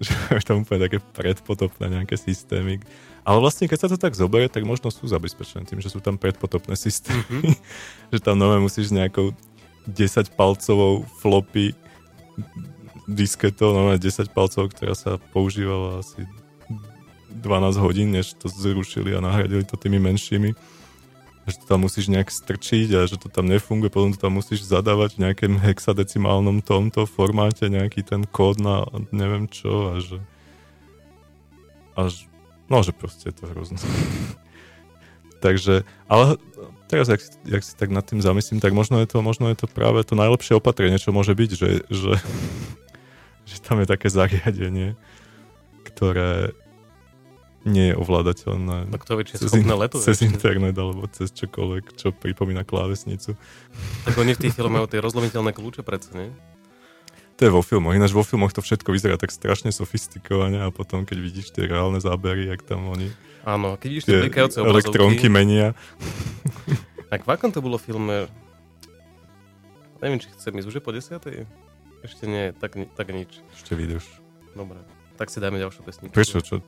[0.38, 2.82] Že tam úplne také predpotopné nejaké systémy.
[3.24, 6.20] Ale vlastne, keď sa to tak zoberie, tak možno sú zabezpečené tým, že sú tam
[6.20, 7.24] predpotopné systémy.
[7.30, 7.54] Mhm.
[8.14, 9.32] že tam nové musíš nejakou
[9.88, 11.76] 10-palcovou floppy
[13.04, 16.24] disketou, nové 10 palcov, ktorá sa používala asi
[17.28, 20.56] 12 hodín, než to zrušili a nahradili to tými menšími
[21.44, 24.64] že to tam musíš nejak strčiť a že to tam nefunguje, potom to tam musíš
[24.64, 30.18] zadávať v nejakém hexadecimálnom tomto formáte nejaký ten kód na neviem čo a že
[31.94, 32.26] až,
[32.66, 33.78] no že proste je to hrozné.
[35.44, 36.40] Takže, ale
[36.88, 39.56] teraz, jak, si- jak si tak nad tým zamyslím, tak možno je to, možno je
[39.60, 42.12] to práve to najlepšie opatrenie, čo môže byť, že, že,
[43.52, 44.96] že tam je také zariadenie,
[45.84, 46.56] ktoré
[47.64, 47.94] nie je
[48.88, 50.04] No vie, či je cez, schopné letovať.
[50.04, 53.36] cez internet alebo cez čokoľvek, čo pripomína klávesnicu.
[54.04, 56.28] Tak oni v tých filmoch majú tie rozlomiteľné kľúče predsa, nie?
[57.34, 57.96] To je vo filmoch.
[57.96, 61.98] Ináč vo filmoch to všetko vyzerá tak strašne sofistikovane a potom, keď vidíš tie reálne
[61.98, 63.10] zábery, jak tam oni
[63.44, 65.76] Áno, keď vidíš tie blikajúce elektrónky menia.
[67.12, 68.26] Tak v akom to bolo filme?
[70.00, 71.44] Neviem, či chcem ísť už po desiatej?
[72.04, 73.40] Ešte nie, tak, tak nič.
[73.56, 74.04] Ešte vidíš.
[74.56, 74.80] Dobre,
[75.16, 76.14] tak si dáme ďalšiu pesničku.
[76.16, 76.40] Prečo?
[76.40, 76.64] Čo?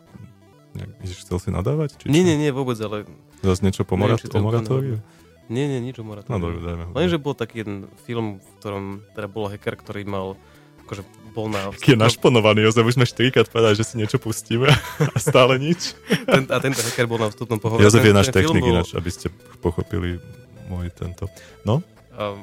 [1.03, 1.97] Chcel si nadávať?
[1.97, 2.27] Či Nie, čo?
[2.27, 3.07] nie, nie, vôbec, ale...
[3.41, 4.99] Zas niečo po morat- o moratóriu?
[5.47, 6.43] Nie, nie, nič o No moratóriu.
[6.43, 6.85] dobre, dajme.
[6.91, 10.35] Lenže bol taký jeden film, v ktorom teda bol hacker, ktorý mal
[10.83, 11.71] akože bol na...
[11.77, 14.71] Je našponovaný, Jozef, už sme štyrikrát povedali, že si niečo pustíme
[15.15, 15.95] a stále nič.
[16.25, 17.83] ten, a tento hacker bol na vstupnom pohovore.
[17.83, 20.19] Jozef je náš technik bol- ináč, aby ste pochopili
[20.67, 21.31] môj tento.
[21.63, 21.79] No,
[22.13, 22.35] A,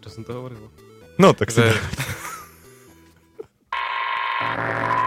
[0.00, 0.70] čo som to hovoril?
[1.14, 1.58] no tak si...
[1.60, 1.70] Že,
[4.40, 4.94] a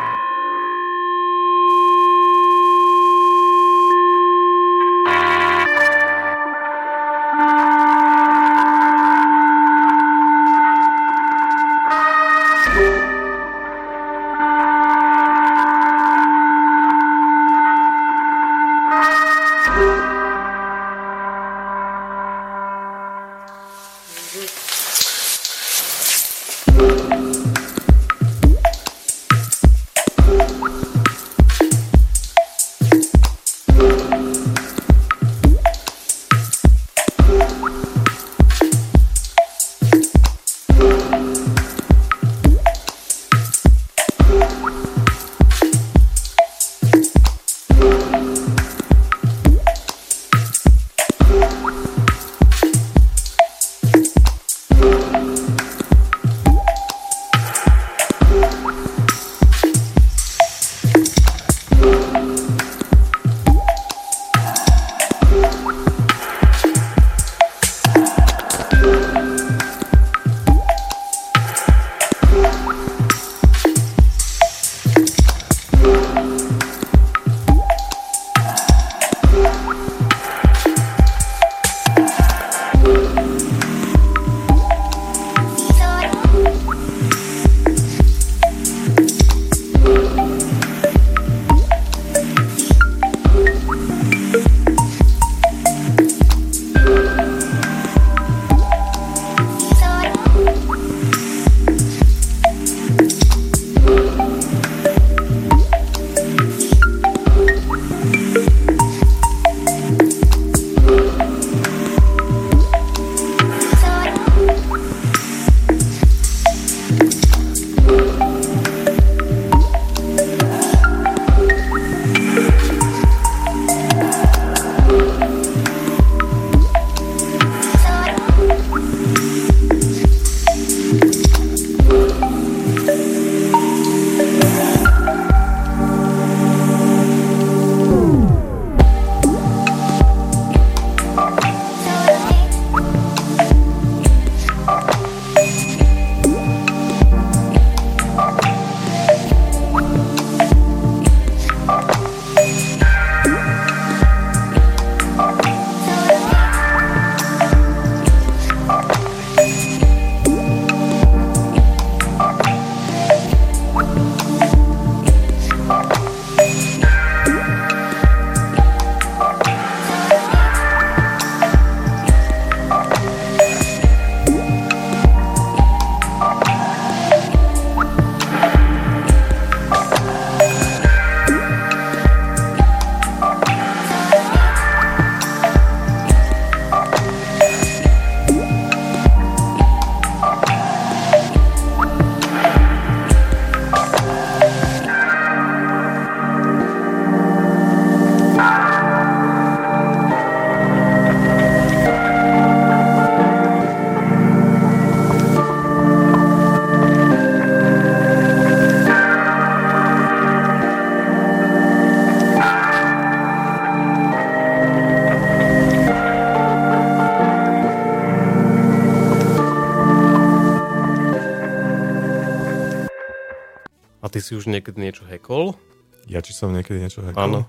[224.31, 225.59] si už niekedy niečo hackol?
[226.07, 227.19] Ja či som niekedy niečo hackol?
[227.19, 227.39] Áno.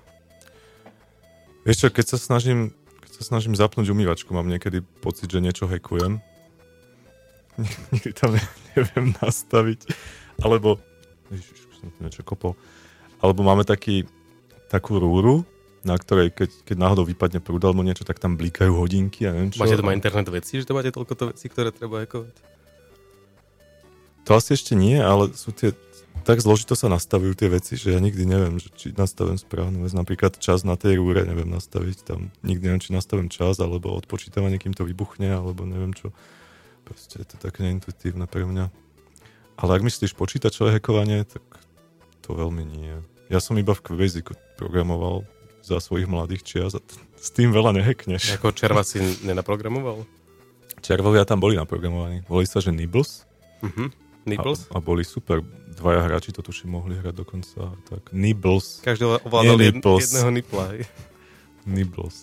[1.62, 2.74] Vieš čo, keď sa snažím,
[3.06, 6.18] keď sa snažím zapnúť umývačku, mám niekedy pocit, že niečo hackujem.
[7.94, 9.94] Nikdy tam ne- neviem nastaviť.
[10.42, 10.82] Alebo,
[11.30, 12.58] ježiš, som tu niečo kopol.
[13.22, 14.10] Alebo máme taký,
[14.66, 15.46] takú rúru,
[15.86, 19.54] na ktorej, keď, keď náhodou vypadne prúd alebo niečo, tak tam blikajú hodinky a neviem
[19.54, 19.62] čo.
[19.62, 22.34] Máte doma internet veci, že to máte toľko to veci, ktoré treba hackovať?
[24.26, 25.70] To asi ešte nie, ale sú tie,
[26.22, 29.92] tak zložito sa nastavujú tie veci, že ja nikdy neviem, že či nastavím správnu vec.
[29.92, 34.56] Napríklad čas na tej rúre neviem nastaviť, tam nikdy neviem, či nastavím čas, alebo odpočítavanie,
[34.56, 36.14] kým to vybuchne, alebo neviem čo.
[36.86, 38.70] Proste je to také neintuitívne pre mňa.
[39.60, 41.44] Ale ak myslíš počítačové hackovanie, tak
[42.24, 42.94] to veľmi nie.
[43.30, 45.24] Ja som iba v QBasicu programoval
[45.62, 48.34] za svojich mladých čias a t- s tým veľa nehackneš.
[48.36, 50.02] Ako červa si nenaprogramoval?
[50.82, 52.26] Červovia tam boli naprogramovaní.
[52.26, 53.22] Volali sa, že Nibbles.
[53.62, 53.94] Mhm.
[54.26, 54.66] Nibbles?
[54.74, 55.42] A, a boli super.
[55.72, 57.72] Dvaja hráči to tuším mohli hrať dokonca.
[57.86, 58.80] Tak Nibbles.
[58.80, 60.04] Každý ovládal Nie nipples.
[60.06, 60.64] jedného nipla.
[61.64, 62.16] Nibbles.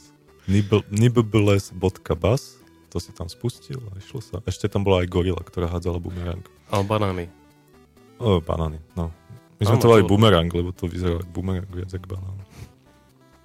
[0.45, 2.43] Nibble- Nibbles.bus,
[2.89, 4.41] to si tam spustil a išlo sa.
[4.43, 6.41] Ešte tam bola aj gorila, ktorá hádzala bumerang.
[6.69, 7.25] Ale banány.
[8.17, 9.13] O, banány, no.
[9.57, 12.37] My sme Áno, to volali bumerang, lebo to vyzeralo ako bumerang viac ako banán.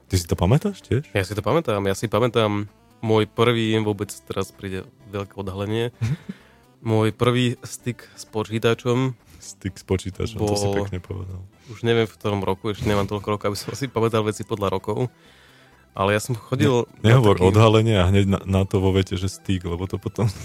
[0.06, 1.04] Ty si to pamätáš tiež?
[1.10, 1.82] Ja si to pamätám.
[1.84, 5.90] Ja si pamätám môj prvý, vôbec teraz príde veľké odhalenie,
[6.80, 9.12] môj prvý styk s počítačom,
[9.44, 11.44] Styk s počítačom, to si pekne povedal.
[11.68, 14.72] už neviem v ktorom roku, ešte nemám toľko rokov, aby som si pamätal veci podľa
[14.72, 15.12] rokov.
[15.92, 16.88] Ale ja som chodil...
[16.98, 19.96] na Nehovor taký- odhalenie a hneď na, na to vo vete, že styk, lebo to
[19.96, 20.26] potom...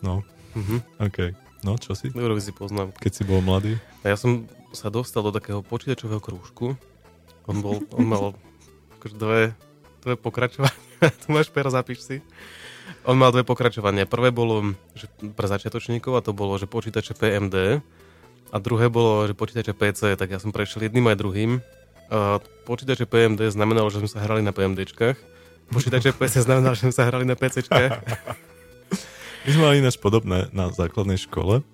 [0.00, 0.20] No,
[0.52, 0.84] Mhm.
[1.00, 1.18] OK.
[1.62, 2.10] No, čo si?
[2.10, 2.92] Dobre, si poznám.
[2.92, 3.78] Keď si bol mladý?
[4.02, 6.74] A ja som sa dostal do takého počítačového krúžku.
[7.46, 8.24] On bol, on mal
[8.98, 9.40] akože dve,
[10.00, 10.74] dve pokračovania.
[11.22, 12.16] tu máš pera, zapíš si.
[13.02, 14.06] On mal dve pokračovania.
[14.06, 17.82] Prvé bolo že pre začiatočníkov a to bolo, že počítače PMD.
[18.52, 21.50] A druhé bolo, že počítače PC, tak ja som prešiel jedným aj druhým.
[22.12, 25.16] A počítače PMD znamenalo, že sme sa hrali na PMDčkách.
[25.72, 27.92] Počítače PC znamenalo, že sme sa hrali na PCčkách.
[29.42, 31.66] My sme mali ináč podobné na základnej škole.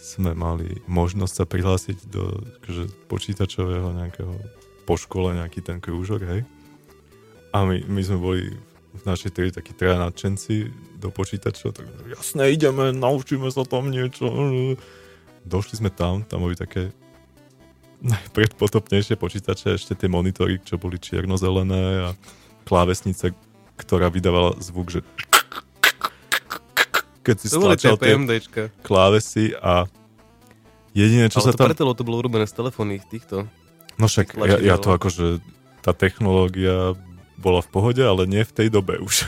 [0.00, 2.24] Sme mali možnosť sa prihlásiť do
[2.62, 4.32] akože, počítačového nejakého
[4.84, 6.40] po škole nejaký ten krúžok, hej.
[7.56, 10.70] A my, my sme boli v našej triede takí traja nadšenci
[11.02, 14.30] do počítačov, tak jasné, ideme, naučíme sa tam niečo.
[15.42, 16.94] Došli sme tam, tam boli také
[18.04, 22.08] najpredpotopnejšie počítače, ešte tie monitory, čo boli čierno-zelené a
[22.62, 23.34] klávesnice,
[23.74, 25.00] ktorá vydávala zvuk, že
[27.24, 28.14] keď si stlačal tie
[28.84, 29.88] klávesy a
[30.92, 31.66] jediné, čo Ale sa to tam...
[31.72, 33.48] preto, to bolo urobené z telefónnych týchto.
[33.96, 35.40] No však ja, ja to akože,
[35.80, 36.92] tá technológia
[37.36, 39.26] bola v pohode, ale nie v tej dobe už.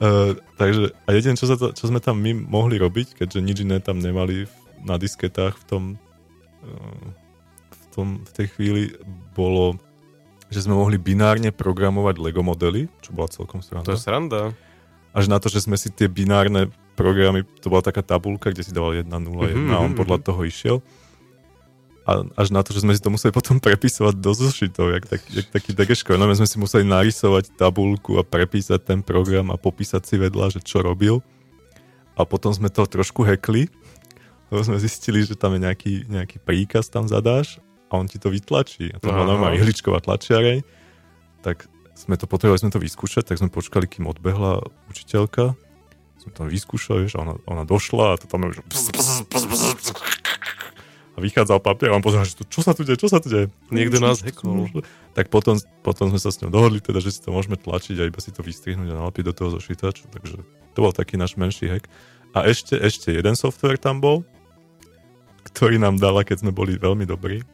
[0.00, 3.58] uh, takže, a jediné, čo, sa to, čo sme tam my mohli robiť, keďže nič
[3.64, 4.54] iné tam nemali v-
[4.84, 5.82] na disketách v tom,
[6.64, 7.06] uh,
[7.72, 8.82] v, tom, v tej chvíli,
[9.32, 9.80] bolo,
[10.52, 13.88] že sme mohli binárne programovať Lego modely, čo bola celkom sranda.
[13.88, 14.42] To je sranda.
[15.14, 18.74] Až na to, že sme si tie binárne programy, to bola taká tabulka, kde si
[18.74, 19.18] dával 1, 0,
[19.50, 20.24] 1 Mhm, a on mhm, podľa mhm.
[20.26, 20.76] toho išiel.
[22.04, 25.20] A až na to, že sme si to museli potom prepisovať do zošitov, jak, tak,
[25.24, 26.20] jak taký degeško.
[26.20, 30.52] No my sme si museli narysovať tabulku a prepísať ten program a popísať si vedľa,
[30.52, 31.24] že čo robil.
[32.14, 33.72] A potom sme to trošku hackli,
[34.52, 37.56] lebo sme zistili, že tam je nejaký, nejaký príkaz, tam zadáš
[37.88, 38.92] a on ti to vytlačí.
[38.92, 39.30] A to bola Aha.
[39.32, 40.60] normálna ihličková tlačiareň.
[41.40, 41.64] Tak
[41.96, 44.60] sme to potrebovali sme to vyskúšať, tak sme počkali, kým odbehla
[44.92, 45.56] učiteľka.
[46.20, 48.60] Sme to vyskúšali, že ona, ona došla a to tam už
[51.14, 53.30] a vychádzal papier a on pozeral, že tu, čo sa tu deje, čo sa tu
[53.30, 53.46] deje.
[53.70, 54.66] Niekto nás hackol.
[54.66, 54.82] čo-
[55.14, 58.08] Tak potom, potom sme sa s ňou dohodli, teda, že si to môžeme tlačiť a
[58.10, 60.42] iba si to vystrihnúť a nalapiť do toho zošítaču, takže
[60.74, 61.86] to bol taký náš menší hack.
[62.34, 64.26] A ešte, ešte jeden software tam bol,
[65.46, 67.46] ktorý nám dala, keď sme boli veľmi dobrí.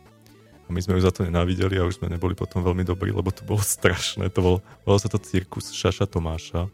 [0.65, 3.29] A my sme ju za to nenávideli a už sme neboli potom veľmi dobrí, lebo
[3.29, 4.33] to bolo strašné.
[4.33, 4.57] To bol,
[4.89, 6.65] volalo sa to Cirkus Šaša Tomáša.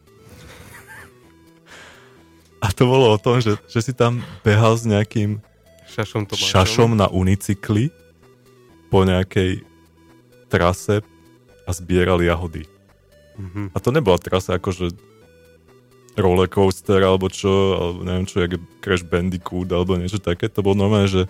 [2.63, 5.39] A to bolo o tom, že, že si tam behal s nejakým
[5.97, 7.89] Šašom to šašom na unicykli
[8.93, 9.65] po nejakej
[10.53, 11.01] trase
[11.65, 12.69] a zbieral jahody.
[13.41, 13.73] Mhm.
[13.73, 14.93] A to nebola trasa akože
[16.17, 20.49] rollercoaster alebo čo, alebo neviem čo, jak Crash Bandicoot alebo niečo také.
[20.49, 21.23] To bol normálne, že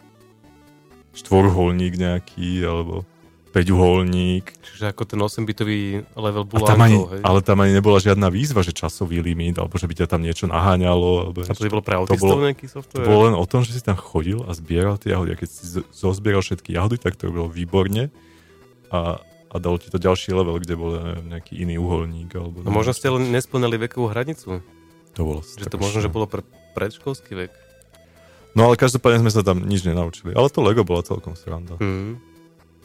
[1.16, 3.02] štvorholník nejaký, alebo
[3.46, 4.44] päťuholník.
[4.61, 5.78] Čiže ako ten 8-bitový
[6.12, 7.20] level A tam ani, hej?
[7.20, 10.44] ale tam ani nebola žiadna výzva, že časový limit, alebo že by ťa tam niečo
[10.44, 11.11] naháňalo.
[11.24, 13.06] Alebo A to bolo pre to autistov bolo- nejaký To software?
[13.06, 15.32] bolo len o tom, že si tam chodil a zbieral tie jahody.
[15.32, 18.12] A keď si zozbieral všetky jahody, tak to bolo výborne.
[18.88, 20.90] A, a dalo ti to ďalší level, kde bol
[21.24, 22.30] nejaký iný uholník.
[22.32, 24.61] Alebo No možno ste len nesplnili vekovú hranicu.
[25.12, 27.53] To bolo Že to možno, že bolo pre predškolský vek.
[28.53, 30.32] No ale každopádne sme sa tam nič nenaučili.
[30.32, 31.76] Ale to Lego bola celkom sranda.
[31.76, 32.26] Mhm.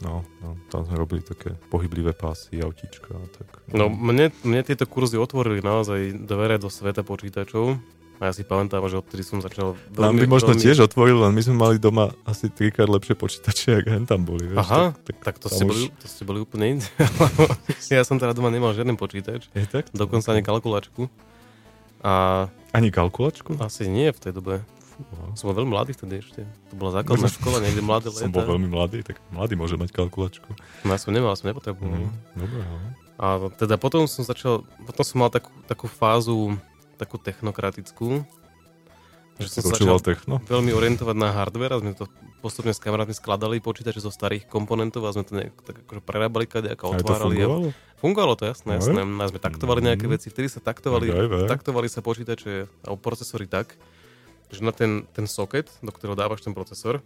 [0.02, 3.48] No, no, tam sme robili také pohyblivé pásy, autíčka a tak.
[3.70, 7.78] No mne, mne tieto kurzy otvorili naozaj dvere do sveta počítačov.
[8.18, 11.42] A ja si pamätám, že odtedy som začal Nám by možno tiež otvoril, len my
[11.42, 14.46] sme mali doma asi trikrát lepšie počítače, ak hen tam boli.
[14.46, 16.86] Vieš, Aha, tak, tak, Tak to ste, už- boli, to ste boli úplne inde.
[17.90, 19.50] ja som teda doma nemal žiaden počítač.
[19.50, 19.90] Je tak?
[19.90, 21.10] Dokonca ani kalkulačku.
[22.02, 23.58] A Ani kalkulačku?
[23.58, 24.62] asi nie v tej dobe.
[25.04, 25.26] Fúha.
[25.34, 26.40] Som bol veľmi mladý vtedy ešte.
[26.68, 30.48] To bola základná škola, niekde mladé Som bol veľmi mladý, tak mladý môže mať kalkulačku.
[30.82, 31.92] No ja som nemal, som nepotreboval.
[32.02, 32.76] Mm, dobre, no.
[33.16, 36.58] A teda potom som začal, potom som mal takú, takú fázu,
[36.96, 38.26] takú technokratickú,
[39.36, 40.38] že som sa začal techno?
[40.40, 42.06] veľmi orientovať na hardware a sme to
[42.38, 46.44] postupne s kamarátmi skladali počítače zo starých komponentov a sme to nejak tak akože prerábali
[46.44, 47.36] kadejako, Aj to otvárali.
[47.36, 47.68] a- fungovalo?
[47.96, 48.98] Fungovalo to, jasné, No, jasné.
[48.98, 50.12] A sme taktovali nejaké Mm.
[50.12, 51.06] veci, vtedy sa taktovali,
[51.46, 53.78] taktovali sa počítače alebo procesory tak,
[54.52, 57.00] že na ten, ten socket, do ktorého dávaš ten procesor,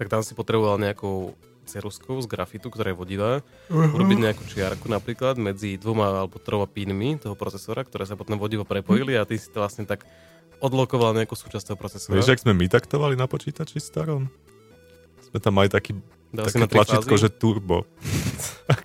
[0.00, 3.32] tak tam si potreboval nejakou ceruskou z grafitu, ktorá je vodivá,
[3.70, 8.66] urobiť nejakú čiarku napríklad medzi dvoma alebo troma pínmi toho procesora, ktoré sa potom vodivo
[8.66, 10.02] prepojili a ty si to vlastne tak
[10.58, 12.18] odlokoval nejakú súčasť toho procesora.
[12.18, 14.26] Vieš, jak sme my taktovali na počítači starom?
[15.30, 15.98] Sme tam mali taký,
[16.34, 17.22] Dal také tlačítko, fázy?
[17.22, 17.86] že turbo.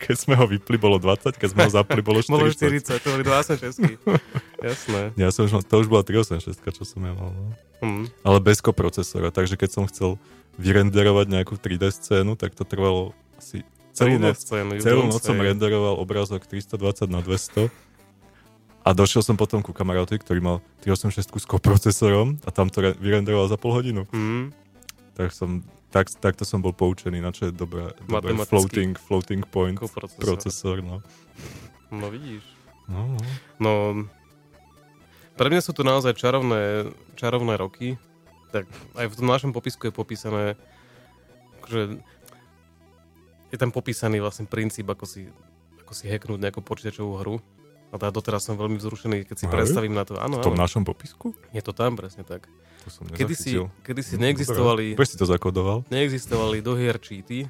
[0.07, 2.31] Keď sme ho vypli, bolo 20, keď sme ho zapli, bolo 40.
[2.33, 3.97] Bolo 40, to boli 26.
[4.67, 5.01] Jasné.
[5.15, 7.29] Ja som už, to už bola 386, čo som ja mal.
[7.31, 7.45] No.
[7.85, 8.05] Hm.
[8.25, 10.17] Ale bez koprocesora, takže keď som chcel
[10.57, 13.61] vyrenderovať nejakú 3D scénu, tak to trvalo asi
[13.93, 14.37] celú 3D noc.
[14.41, 17.69] scénu, Celú noc som renderoval obrázok 320 na 200
[18.87, 22.95] a došiel som potom ku kamarátovi, ktorý mal 386 s koprocesorom a tam to re-
[22.95, 24.07] vyrenderoval za pol hodinu.
[24.15, 24.55] Hm.
[25.13, 29.77] Tak som, tak, takto som bol poučený, na čo je dobré Matematický floating, floating point
[29.79, 30.19] Koprocesor.
[30.19, 30.77] procesor.
[30.83, 30.99] No.
[31.89, 32.43] No vidíš.
[32.87, 33.19] No, no.
[33.59, 33.71] No,
[35.37, 37.95] pre mňa sú to naozaj čarovné, čarovné roky.
[38.49, 38.65] Tak
[38.97, 40.57] aj v tom našom popisku je popísané,
[41.69, 42.01] že
[43.53, 45.29] je tam popísaný vlastne princíp, ako si,
[45.79, 47.37] ako si hacknúť nejakú počítačovú hru.
[47.87, 49.53] A teda doteraz som veľmi vzrušený, keď si Hej?
[49.53, 50.19] predstavím na to.
[50.19, 51.31] Áno, V tom áno, našom popisku?
[51.55, 52.45] je to tam presne tak.
[52.83, 54.97] To som Kedy si, kedy si neexistovali, Dobre.
[54.99, 55.87] Prečo si to zakodoval?
[55.87, 57.47] neexistovali do hier cheaty,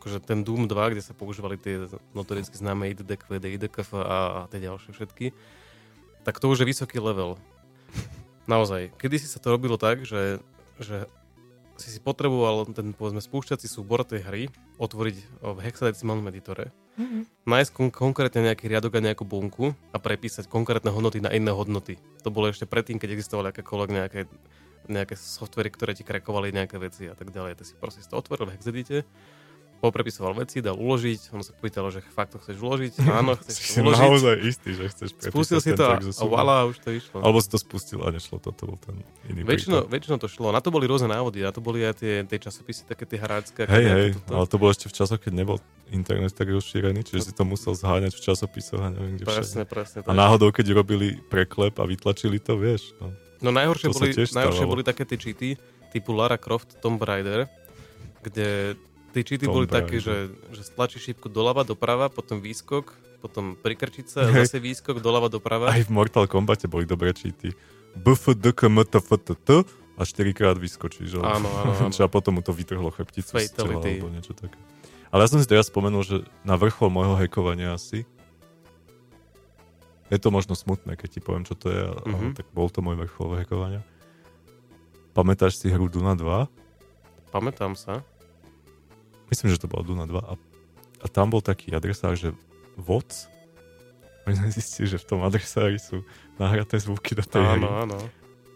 [0.00, 4.60] akože ten Doom 2, kde sa používali tie notoricky známe IDDQ, IDKF a, a tie
[4.60, 5.32] ďalšie všetky,
[6.28, 7.40] tak to už je vysoký level.
[8.48, 8.96] Naozaj.
[8.96, 10.40] Kedy si sa to robilo tak, že,
[10.80, 11.04] že
[11.76, 14.42] si si potreboval ten povedzme spúšťací súbor tej hry
[14.80, 16.72] otvoriť v hexadecimálnom editore,
[17.46, 21.96] nájsť kon- konkrétne nejaký riadok a nejakú bunku a prepísať konkrétne hodnoty na iné hodnoty.
[22.26, 24.20] To bolo ešte predtým, keď existovali akékoľvek nejaké,
[24.90, 27.58] nejaké softvery, ktoré ti krekovali nejaké veci a tak ďalej.
[27.58, 29.06] Ty si proste to otvoril v hexedite,
[29.78, 33.78] poprepisoval veci, dal uložiť, on sa pýtal, že fakt to chceš uložiť, áno, chceš Si
[33.78, 34.02] uložiť.
[34.02, 37.22] naozaj istý, že chceš Spustil si to a, voilà, už to išlo.
[37.22, 38.98] Alebo si to spustil a nešlo to, to bol ten
[39.30, 40.50] iný Väčšinou, väčšinou to šlo.
[40.50, 41.40] Na to boli rôzne návody.
[41.40, 43.64] Na to boli aj tie, tie časopisy, také tie hráčské.
[43.64, 44.32] ako Hej, hej, toto.
[44.34, 45.56] ale to bolo ešte v časoch, keď nebol
[45.88, 49.70] internet tak rozšírený, čiže si to musel zháňať v časopisoch a neviem kde Presne, všade.
[49.70, 49.98] presne.
[50.04, 53.14] A náhodou, keď robili preklep a vytlačili to, vieš, no.
[53.38, 55.54] No najhoršie, boli, najhoršie boli také tie cheaty
[55.88, 57.46] typu Lara Croft, Tomb Raider,
[58.20, 58.74] kde
[59.20, 60.02] tie Tomb boli také, Raider.
[60.02, 60.16] že,
[60.52, 64.46] že stlačíš šípku doľava, doprava, potom výskok, potom prikrčiť sa, a Hej.
[64.46, 65.68] zase výskok doľava, doprava.
[65.68, 67.50] Aj v Mortal Kombate boli dobré cheaty.
[67.96, 69.48] BFDKMTFTT
[69.94, 71.18] a 4 krát vyskočíš.
[71.18, 71.90] Áno, áno, áno.
[71.98, 74.54] A potom mu to vytrhlo chrbticu z tela alebo niečo také.
[75.08, 78.04] Ale ja som si teraz spomenul, že na vrchol môjho hackovania asi
[80.08, 82.32] je to možno smutné, keď ti poviem, čo to je, ale Mhm.
[82.34, 83.82] tak bol to môj vrchol hackovania.
[85.10, 86.46] Pamätáš si hru Duna 2?
[87.28, 88.00] Pamätám sa.
[89.28, 90.34] Myslím, že to bola Duna 2 a,
[91.04, 92.32] a tam bol taký adresár, že
[92.80, 93.28] VOC.
[94.28, 96.04] Oni sme zistili, že v tom adresári sú
[96.36, 97.64] nahraté zvuky do tej hry.
[97.64, 97.98] Áno, áno.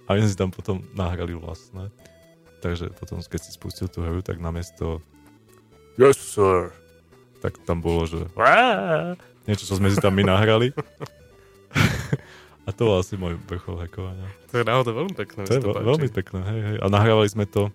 [0.09, 1.89] A oni si tam potom nahrali vlastné.
[2.63, 5.03] Takže potom, keď si spustil tú hru, tak namiesto
[6.01, 6.73] Yes, sir.
[7.45, 8.23] Tak tam bolo, že
[9.45, 10.73] niečo, čo sme si tam my nahrali.
[12.67, 14.31] A to bol asi môj vrchol hackovania.
[14.55, 15.41] To je naozaj veľmi pekné.
[15.51, 16.77] To je veľmi pekné, hej, hej.
[16.79, 17.75] A nahrávali sme to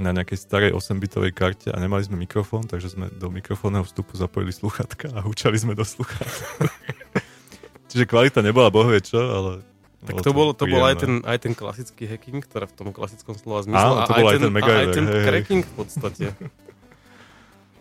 [0.00, 4.50] na nejakej starej 8-bitovej karte a nemali sme mikrofón, takže sme do mikrofónneho vstupu zapojili
[4.50, 6.72] sluchatka a húčali sme do sluchátka.
[7.92, 9.52] Čiže kvalita nebola bohvie čo, ale...
[10.00, 13.36] Tak to bol, to bol aj, ten, aj ten klasický hacking, ktorá v tom klasickom
[13.36, 13.84] slova zmysle.
[13.84, 15.24] Áno, to a bol aj aj ten a aj MacGyver, ten hej.
[15.28, 16.26] cracking v podstate.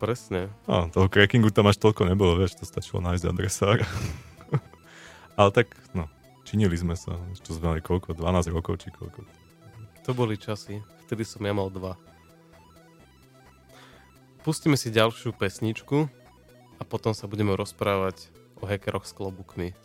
[0.04, 0.52] Presne.
[0.68, 3.88] No, toho crackingu tam až toľko nebolo, vieš, to stačilo nájsť adresára.
[5.40, 6.12] ale tak, no,
[6.44, 9.24] činili sme sa, čo sme mali koľko, 12 rokov či koľko.
[10.04, 10.84] To boli časy.
[11.08, 11.96] Vtedy som ja mal dva.
[14.50, 19.78] Pustíme si ďalšiu pesničku a potom sa budeme rozprávať o hackeroch s klobukmi.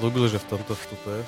[0.00, 1.20] Slúbil, že v tomto vstupe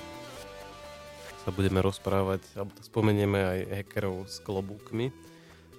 [1.44, 5.12] sa budeme rozprávať, alebo spomenieme aj hackerov s klobúkmi.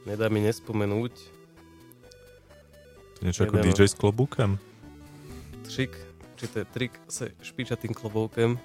[0.06, 1.10] Nedá mi nespomenúť
[3.26, 3.66] niečo ako.
[3.66, 4.62] DJ s klobúkem?
[5.66, 5.98] trik,
[6.38, 8.62] či to je trik s špičatým klobúkem.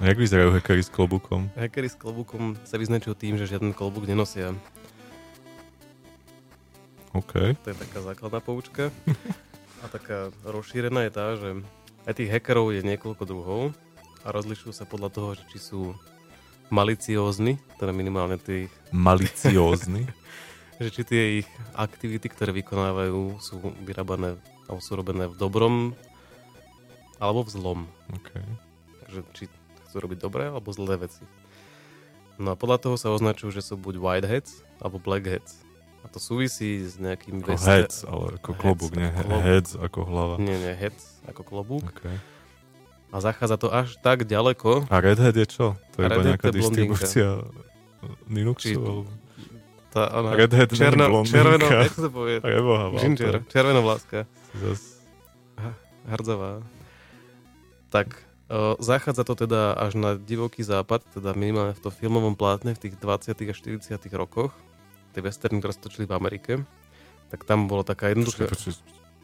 [0.00, 1.52] A jak vyzerajú hackery s klobúkom?
[1.52, 4.56] Hackery s klobúkom sa vyznačujú tým, že žiaden klobúk nenosia.
[7.12, 7.60] OK.
[7.60, 8.88] To je taká základná poučka.
[9.84, 11.60] A taká rozšírená je tá, že
[12.06, 13.62] aj tých hackerov je niekoľko druhov
[14.22, 15.80] a rozlišujú sa podľa toho, že či sú
[16.70, 20.06] maliciózni, teda minimálne tých, Maliciózny.
[20.82, 24.38] že či tie ich aktivity, ktoré vykonávajú, sú vyrábané
[24.70, 25.98] alebo sú robené v dobrom
[27.18, 27.80] alebo v zlom.
[28.14, 28.30] OK.
[29.10, 29.44] Že či
[29.88, 31.26] chcú robiť dobré alebo zlé veci.
[32.36, 35.65] No a podľa toho sa označujú, že sú buď whiteheads alebo blackheads.
[36.06, 39.10] A to súvisí s nejakými Ako veste- heads, ale ako Heads, klobúk, nie?
[39.10, 39.42] ako klobúk.
[39.42, 40.34] Heads ako hlava.
[40.38, 41.82] Nie, nie, heads ako klobúk.
[41.82, 42.04] OK.
[43.10, 45.74] A zachádza to až tak ďaleko, A Red Hat je čo?
[45.74, 47.42] To je iba nejaká distribúcia
[48.30, 48.70] Linuxu?
[48.70, 49.10] Či- alebo-
[49.90, 51.34] tá, ona, Red Hat černo, blondínka.
[51.34, 52.36] červeno, jak sa povie?
[52.46, 55.02] Preboha, Ginger, červenovláska, Zas...
[56.04, 56.62] hardzavá.
[57.88, 58.14] Tak,
[58.78, 62.94] zachádza to teda až na divoký západ, teda minimálne v tom filmovom plátne v tých
[62.94, 63.32] 20.
[63.32, 63.80] a 40.
[64.12, 64.52] rokoch,
[65.16, 66.52] tie westerny, ktoré sa točili v Amerike,
[67.32, 68.52] tak tam bolo taká jednoduchá...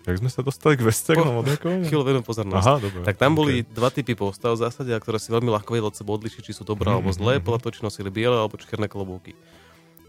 [0.03, 1.79] Jak sme sa dostali k westernom od niekoho?
[1.87, 2.67] Chvíľu venujem pozornosť.
[2.67, 3.07] Aha, dobre.
[3.07, 5.95] Tak tam boli dva typy postav v zásade, a ktoré si veľmi ľahko vedeli od
[5.95, 7.47] seba odlišiť, či sú dobré Mhm, alebo zlé, mhm.
[7.47, 9.39] podľa toho, či nosili biele alebo čierne klobúky.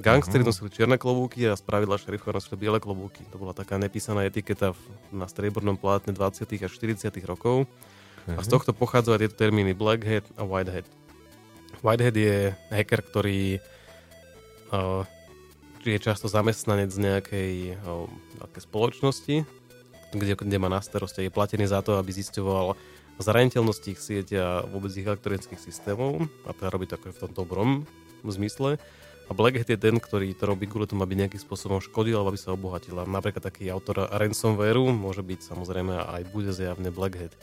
[0.02, 0.50] Gangsteri Mhm.
[0.50, 3.22] nosili čierne klobúky a spravidla šerifovia nosili biele klobúky.
[3.30, 4.82] To bola taká nepísaná etiketa v,
[5.14, 6.66] na striebornom plátne 20.
[6.66, 7.14] a 40.
[7.30, 7.70] rokov.
[8.26, 10.88] A z tohto pochádzajú aj tieto termíny Black Hat a White Hat.
[11.86, 13.62] White Hat je hacker, ktorý
[14.74, 15.06] uh,
[15.86, 17.80] je často zamestnanec nejakej
[18.40, 19.36] nejakej spoločnosti,
[20.14, 22.78] kde, kde má na starosti, je platený za to, aby zisťoval
[23.22, 27.32] zraniteľnosti ich siete a vôbec ich elektronických systémov a teda robí to ako v tom
[27.34, 27.70] dobrom
[28.26, 28.82] zmysle.
[29.28, 32.36] A Black Hat je ten, ktorý to robí kvôli tomu, aby nejakým spôsobom škodil alebo
[32.36, 33.00] aby sa obohatil.
[33.00, 37.34] A napríklad taký autor ransomwareu môže byť samozrejme aj bude zjavne Black Hat.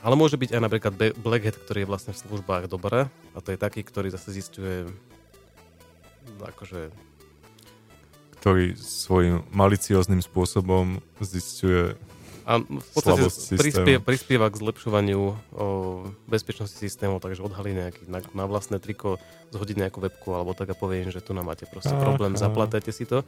[0.00, 3.38] Ale môže byť aj napríklad Be- Black Hat, ktorý je vlastne v službách dobré a
[3.42, 4.86] to je taký, ktorý zase zistuje
[6.38, 7.09] akože
[8.40, 11.92] Ktorý svojím malicióznym spôsobom zistuje
[12.48, 13.60] A v podstate systému.
[13.60, 15.34] prispie, prispieva k zlepšovaniu o,
[16.24, 19.20] bezpečnosti systémov, takže odhalí nejaký na, na vlastné triko,
[19.52, 22.00] zhodí nejakú webku alebo tak a povie, že tu nám máte proste Aha.
[22.00, 23.22] problém, zaplatajte si to.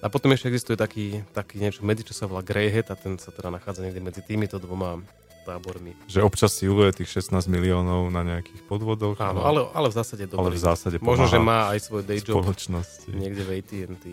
[0.00, 3.32] A potom ešte existuje taký, taký niečo medzi, čo sa volá Greyhead a ten sa
[3.32, 4.96] teda nachádza niekde medzi týmito dvoma
[5.44, 5.96] tábormi.
[6.04, 9.16] že občas siluje tých 16 miliónov na nejakých podvodoch.
[9.20, 10.56] Áno, ale, ale v zásade je ale dobrý.
[10.56, 13.08] v zásade Možno, že má aj svoj day job spoločnosti.
[13.12, 14.04] niekde v AT&T.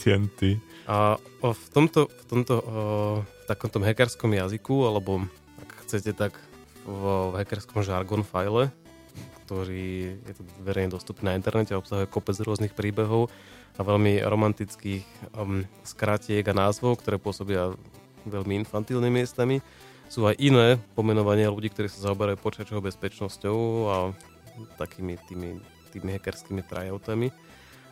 [0.00, 0.60] TNT.
[0.88, 5.24] A v tomto, v tomto v takomto hackerskom jazyku, alebo
[5.60, 6.36] ak chcete, tak
[6.84, 8.72] v, v hackerskom žargon file,
[9.48, 13.32] ktorý je to verejne dostupný na internete a obsahuje kopec rôznych príbehov
[13.78, 17.72] a veľmi romantických um, skratiek a názvov, ktoré pôsobia
[18.28, 19.64] veľmi infantilnými miestami.
[20.12, 23.58] Sú aj iné pomenovania ľudí, ktorí sa zaoberajú počítačovou bezpečnosťou
[23.88, 23.96] a
[24.76, 25.60] takými tými,
[25.92, 27.32] tými hackerskými tryoutami.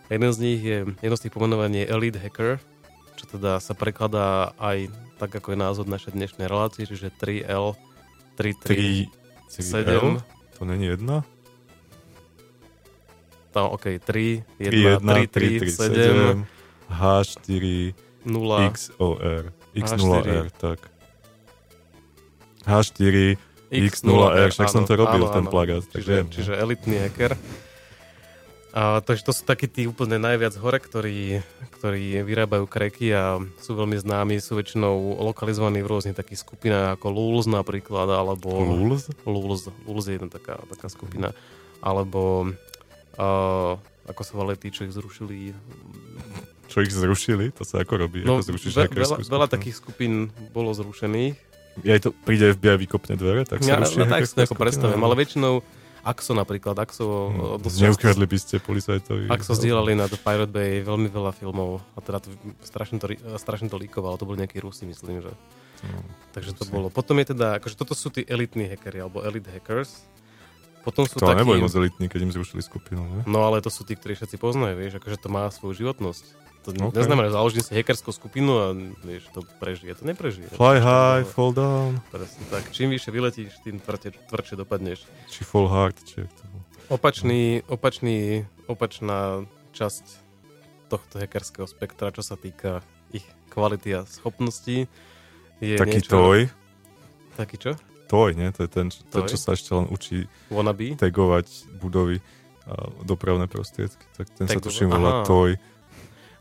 [0.06, 2.62] Jeden z nich je, jedno z tých pomenovaní je Elite Hacker,
[3.18, 4.86] čo teda sa prekladá aj
[5.18, 7.74] tak, ako je názov našej dnešnej relácie, čiže 3L,
[8.38, 9.10] 3, 3,
[9.50, 10.22] 3, 7,
[10.58, 11.24] To není jedna?
[13.56, 16.46] no, ok, 3, 3, 1, 1, 3, 3, 7, 7,
[16.92, 17.64] H4,
[18.28, 19.50] 0, XOR.
[19.74, 19.76] H4.
[19.76, 20.78] X0R, tak.
[22.68, 23.16] H4,
[23.72, 26.32] X0R, však som to robil, ten plagát, Čiže, viem, no.
[26.32, 27.32] čiže elitný hacker.
[28.76, 31.40] A, takže to sú takí tí úplne najviac hore, ktorí,
[31.80, 37.08] ktorí vyrábajú kreky a sú veľmi známi, sú väčšinou lokalizovaní v rôznych takých skupinách ako
[37.08, 38.52] Lulz napríklad, alebo...
[38.52, 39.08] Lulz?
[39.24, 41.32] Lulz, Lulz je jedna taká, taká skupina.
[41.80, 42.52] Alebo
[43.16, 43.80] uh,
[44.12, 45.56] ako sa volali tí, čo ich zrušili.
[46.68, 47.56] Čo ich zrušili?
[47.56, 48.28] To sa ako robí?
[48.28, 51.32] No, ako zrušíš ve, veľa, veľa takých skupín bolo zrušených.
[51.80, 54.56] Ja to príde FBI, vykopne dvere, tak sa Ja, ruší no, tak si to ako
[54.56, 55.64] predstavím, ale väčšinou
[56.06, 59.26] Axo napríklad, Axo Hm, dosť Neukradli by ste policajtovi.
[59.26, 62.30] Axo zdieľali na The Pirate Bay veľmi veľa filmov a teda to,
[62.62, 65.34] strašne, to, ri- strašne to líkovalo, to boli nejakí Rusi, myslím, že.
[65.82, 65.98] No,
[66.30, 66.70] Takže to Rusi.
[66.70, 66.86] bolo.
[66.88, 70.06] Potom je teda, akože toto sú tí elitní hackeri, alebo elite hackers.
[70.86, 71.42] Potom sú To takí...
[71.42, 73.20] neboli moc elitní, keď im zrušili skupinu, ne?
[73.26, 76.22] No ale to sú tí, ktorí všetci poznajú, vieš, akože to má svoju životnosť.
[76.66, 76.90] To OK.
[76.90, 76.98] okay.
[76.98, 78.66] neznamená, založím si hackerskú skupinu a
[79.06, 79.94] vieš, to prežije.
[79.94, 80.50] To neprežije.
[80.50, 82.66] Fly high, fall down, Presne tak.
[82.74, 85.06] Čím vyššie vyletíš, tým tvrdšie, tvrdšie dopadneš.
[85.30, 86.42] či fall hard, či to.
[86.90, 90.04] Opačný, opačný, opačná časť
[90.86, 94.86] tohto hackerského spektra, čo sa týka ich kvality a schopností,
[95.58, 96.12] je Taký niečo...
[96.12, 96.38] toj,
[97.36, 97.72] Taký čo?
[98.06, 98.48] Toj, nie?
[98.54, 99.26] To je ten, čo- Toj?
[99.26, 100.94] čo sa ešte len učí Wannabe?
[100.94, 102.22] tagovať budovy
[102.66, 104.02] a dopravné prostriedky.
[104.16, 105.26] Tak ten sa Tago- tuším volá.
[105.26, 105.58] Toj.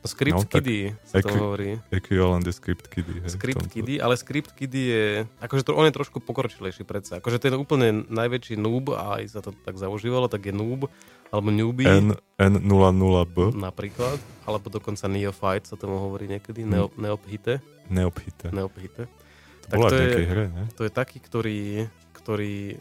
[0.06, 1.70] Script No, Kiddie sa to equi- hovorí.
[1.90, 3.20] Equivalent je Script Kiddie.
[3.20, 3.66] hej, Script.
[3.68, 5.06] Kiddie, ale Script Kiddie je,
[5.40, 7.18] akože to, on je trošku pokročilejší predsa.
[7.18, 10.88] Akože ten úplne najväčší noob, a aj sa to tak zaužívalo, tak je noob,
[11.28, 16.70] alebo newbie N, N00B, napríklad, alebo dokonca neophyte sa tomu hovorí niekedy, Hm.
[16.70, 18.48] neop, neophyte, neobhité.
[18.50, 19.04] neophyte.
[19.06, 20.64] To Tak bola to je- hre, ne?
[20.74, 21.60] To je taký, ktorý,
[22.14, 22.78] ktorý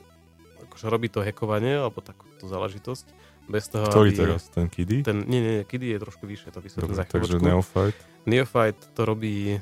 [0.63, 3.07] akože robí to hackovanie, alebo takúto záležitosť,
[3.45, 4.19] bez toho, Ktorý aby...
[4.19, 4.43] teraz?
[4.51, 5.05] Ten Kiddy?
[5.05, 7.45] Ten, nie, nie, Kiddy je trošku vyššie, to vysvetlím za takže chvíľočku.
[7.45, 8.01] Neophyte.
[8.25, 9.61] Neophyte to robí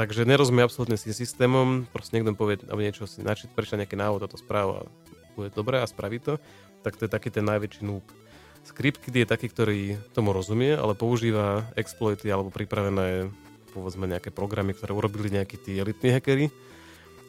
[0.00, 4.00] takže nerozumie absolútne s tým systémom, proste niekto povie, alebo niečo si načít, prečíta nejaké
[4.00, 4.88] návod, toto správa
[5.36, 6.40] bude dobré a spraví to,
[6.80, 8.04] tak to je taký ten najväčší noob.
[8.64, 13.28] Script Kid je taký, ktorý tomu rozumie, ale používa exploity alebo pripravené
[13.76, 16.48] povedzme nejaké programy, ktoré urobili nejakí tí elitní hackery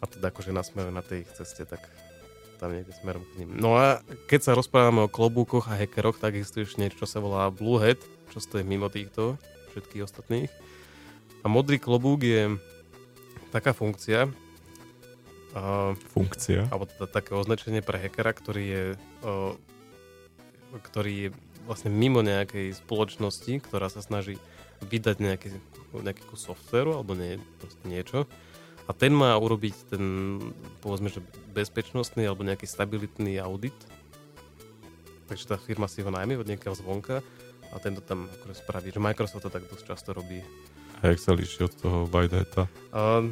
[0.02, 1.84] a teda akože nasmerujú na tej ich ceste, tak
[2.62, 3.58] tam niekde smerom k ním.
[3.58, 7.18] No a keď sa rozprávame o klobúkoch a hackeroch, tak existuje ešte niečo, čo sa
[7.18, 7.98] volá Bluehead,
[8.30, 9.42] čo stojí mimo týchto
[9.74, 10.52] všetkých ostatných.
[11.42, 12.54] A modrý klobúk je
[13.50, 14.30] taká funkcia,
[15.58, 16.70] a, Funkcia.
[16.70, 18.84] alebo teda také označenie pre hackera, ktorý je,
[19.26, 19.58] o,
[20.80, 21.30] ktorý je
[21.66, 24.40] vlastne mimo nejakej spoločnosti, ktorá sa snaží
[24.86, 25.50] vydať nejaký,
[25.98, 28.30] nejaký kus softvéru alebo nie, proste niečo.
[28.90, 30.04] A ten má urobiť ten,
[30.82, 31.22] povedzme, že
[31.54, 33.76] bezpečnostný alebo nejaký stabilitný audit.
[35.30, 37.24] Takže tá firma si ho najmie od niekiaľ zvonka
[37.72, 38.92] a tento tam akože spraví.
[38.92, 40.44] Že Microsoft to tak dosť často robí.
[41.02, 42.68] A jak sa líši od toho Whitehata?
[42.94, 43.26] A...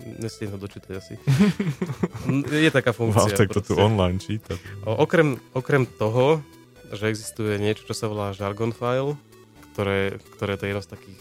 [0.00, 1.14] Nestihnem ho dočítať asi.
[2.64, 3.36] je taká funkcia.
[3.36, 4.56] Wow, tak to tu online číta.
[4.84, 6.40] Okrem, okrem toho,
[6.92, 9.14] že existuje niečo, čo sa volá jargon file,
[9.72, 11.20] ktoré, ktoré to je jedno z takých,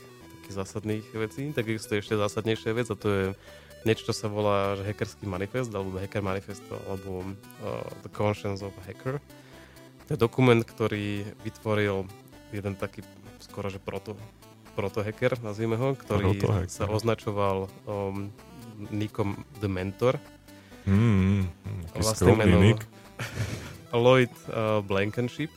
[0.50, 3.26] takých zásadných vecí, tak existuje ešte zásadnejšia vec a to je
[3.86, 8.74] niečo, čo sa volá že hackerský manifest, alebo hacker manifesto, alebo uh, the conscience of
[8.82, 9.22] a hacker.
[10.10, 12.10] To je dokument, ktorý vytvoril
[12.50, 13.06] jeden taký
[13.38, 14.18] skoro, že proto,
[14.74, 16.74] proto hacker, nazvime ho, ktorý Proto-hacker.
[16.74, 18.34] sa označoval um,
[18.90, 20.18] nikom The Mentor.
[20.90, 22.58] Mm, mm, Vlastne meno.
[23.94, 25.54] Lloyd uh, Blankenship.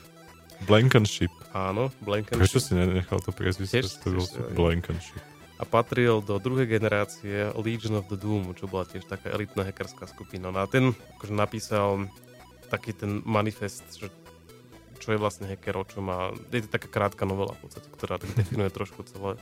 [0.63, 1.31] Blankenship.
[1.51, 2.59] Áno, Prečo Blankenship.
[2.59, 3.73] si nenechal to priezvisko?
[3.73, 4.25] Tiež- To bol.
[4.53, 5.21] Blankenship.
[5.55, 10.03] A patril do druhej generácie Legion of the Doom, čo bola tiež taká elitná hackerská
[10.05, 10.49] skupina.
[10.49, 12.09] No a ten akože napísal
[12.67, 14.09] taký ten manifest, že
[14.97, 16.31] čo je vlastne hacker, o čo má...
[16.49, 19.35] Je to taká krátka novela v podstate, ktorá tak definuje trošku celé,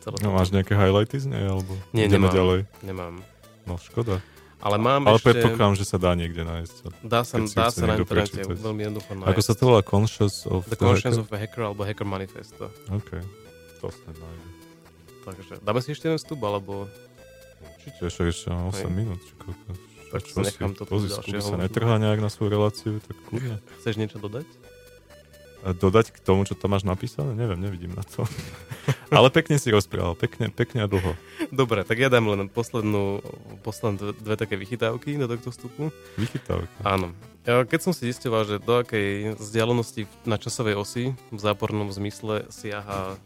[0.00, 2.34] celé No máš nejaké highlighty z nej, alebo Nie, ideme nemám.
[2.34, 2.60] ďalej?
[2.82, 3.14] Nemám.
[3.62, 4.18] No škoda.
[4.62, 5.26] Ale mám Ale ešte...
[5.34, 6.76] predpokladám, že sa dá niekde nájsť.
[7.02, 8.54] Dá sa, dá sa na internete prečítať.
[8.62, 9.30] veľmi jednoducho nájsť.
[9.34, 9.80] Ako sa to volá?
[9.82, 11.26] Conscious of The the Conscience hacker?
[11.26, 12.64] of a Hacker alebo Hacker Manifesto.
[12.94, 13.10] OK.
[13.82, 14.46] To snad nájde.
[15.22, 16.86] Takže dáme si ešte jeden vstup, alebo...
[17.82, 18.90] Určite, ešte mám 8 Hej.
[18.94, 19.20] minút.
[19.22, 19.70] Či koľko.
[20.12, 23.56] Tak Čo si nechám toto Pozri, ďalšieho sa netrhá nejak na svoju reláciu, tak kľudne.
[23.82, 24.46] Chceš niečo dodať?
[25.62, 27.38] Dodať k tomu, čo tam máš napísané?
[27.38, 28.26] Neviem, nevidím na to.
[29.14, 31.14] Ale pekne si rozprával, pekne, pekne a dlho.
[31.54, 33.22] Dobre, tak ja dám len poslednú,
[33.62, 35.94] posledné dve, dve také vychytávky do tohto vstupu.
[36.18, 36.82] Vychytávka.
[36.82, 37.14] Áno.
[37.42, 43.18] Keď som si zistoval, že do akej vzdialenosti na časovej osi v zápornom zmysle siaha,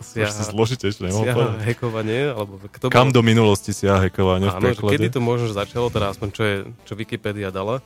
[0.00, 4.56] Už si siaha, zložitejšie siaha hackovanie, alebo kto Kam do minulosti si ja hackovanie v
[4.56, 4.92] Áno, že preklade?
[5.00, 7.80] kedy to možno začalo, teda aspoň čo, je, čo Wikipedia dala.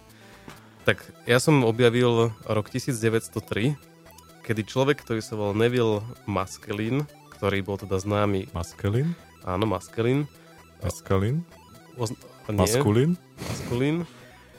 [0.83, 0.99] Tak
[1.31, 3.79] ja som objavil rok 1903,
[4.43, 7.07] kedy človek, ktorý sa volal Neville Maskelin,
[7.39, 9.15] ktorý bol teda známy, Maskelin?
[9.47, 10.27] áno, Maskelin,
[10.83, 11.47] Maskalin?
[11.95, 12.19] Oz-
[12.51, 13.15] nie, Maskulin?
[13.39, 13.97] Maskulín,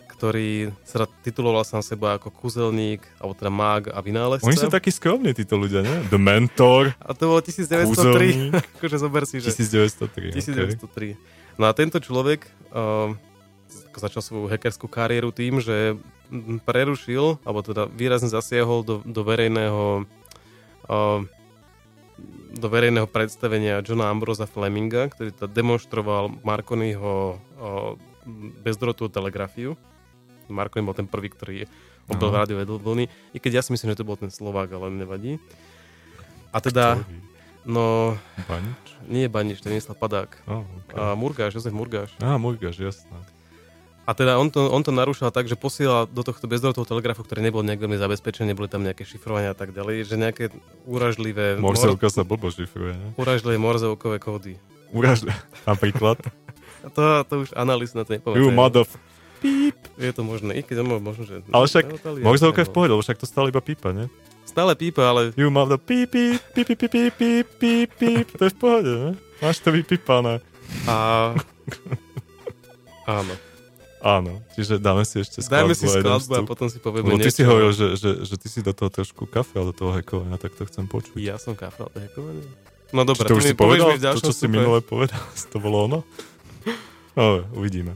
[0.08, 4.48] ktorý sa tituloval sám seba ako kúzelník, alebo teda mág a vynálezca.
[4.48, 6.08] Oni sú takí skromní, títo ľudia, nie?
[6.08, 7.92] The Mentor, A to bolo 1903.
[7.92, 10.08] kúzelník, akože zober si, že 1903.
[10.08, 11.16] okay.
[11.20, 11.60] 1903.
[11.60, 13.12] No a tento človek uh,
[14.00, 15.98] začal svoju hackerskú kariéru tým, že
[16.66, 20.08] prerušil, alebo teda výrazne zasiahol do, do verejného
[20.90, 21.22] uh,
[22.54, 27.98] do verejného predstavenia Johna Ambrosa Fleminga, ktorý teda demonstroval Marconiho uh,
[28.62, 29.74] bezdrotovú telegrafiu.
[30.46, 31.58] Marconi bol ten prvý, ktorý
[32.06, 32.46] objel Aha.
[32.46, 35.40] rádiové vlny, i keď ja si myslím, že to bol ten Slovák, ale nevadí.
[36.54, 37.18] A teda, Ktorý?
[37.66, 37.86] no,
[38.46, 38.84] Banič?
[39.08, 40.32] nie Banič, to je Padák.
[40.46, 40.96] Oh, okay.
[41.00, 42.12] A Murgáš, Jozef Murgáš.
[42.20, 43.18] Á, Murgaš, jasné.
[44.04, 47.40] A teda on to, on to narúšal tak, že posielal do tohto bezdrôtového telegrafu, ktorý
[47.40, 50.52] nebol nejak veľmi zabezpečený, boli tam nejaké šifrovania a tak ďalej, že nejaké
[50.84, 51.56] uražlivé...
[51.56, 52.16] Morzovka mor...
[52.16, 53.00] sa blbo šifruje.
[53.00, 53.08] Ne?
[53.16, 54.60] Uražlivé morzovkové kódy.
[54.92, 55.32] Uražlivé,
[55.72, 56.20] napríklad.
[56.92, 58.44] to, to už analýz na to nepovedal.
[58.44, 58.84] You mother...
[59.40, 59.76] Píp.
[60.00, 61.44] Je to možné, i keď možno, že...
[61.52, 64.12] Ale však no, morzovka je v pohode, lebo však to stále iba pípa, ne?
[64.44, 65.32] Stále pípa, ale...
[65.40, 65.80] You mother...
[65.80, 69.12] Píp, píp, píp, píp, píp, píp, píp, píp, to je v pohode, ne?
[69.40, 70.44] Máš to vypípané.
[70.88, 70.96] A...
[73.20, 73.53] Áno.
[74.04, 75.72] Áno, čiže dáme si ešte skladbu.
[75.72, 77.40] Dajme si skladbu a potom si povieme Lebo ty niečo.
[77.40, 80.52] si hovoril, že, že, že ty si do toho trošku kafe, do toho hackovania, tak
[80.60, 81.16] to chcem počuť.
[81.24, 82.44] Ja som kafral hackovanie.
[82.92, 83.96] No Či dobre, to už si povedal?
[83.96, 85.24] To, čo si minule povedal,
[85.56, 86.00] to bolo ono?
[87.14, 87.94] No, uvidíme.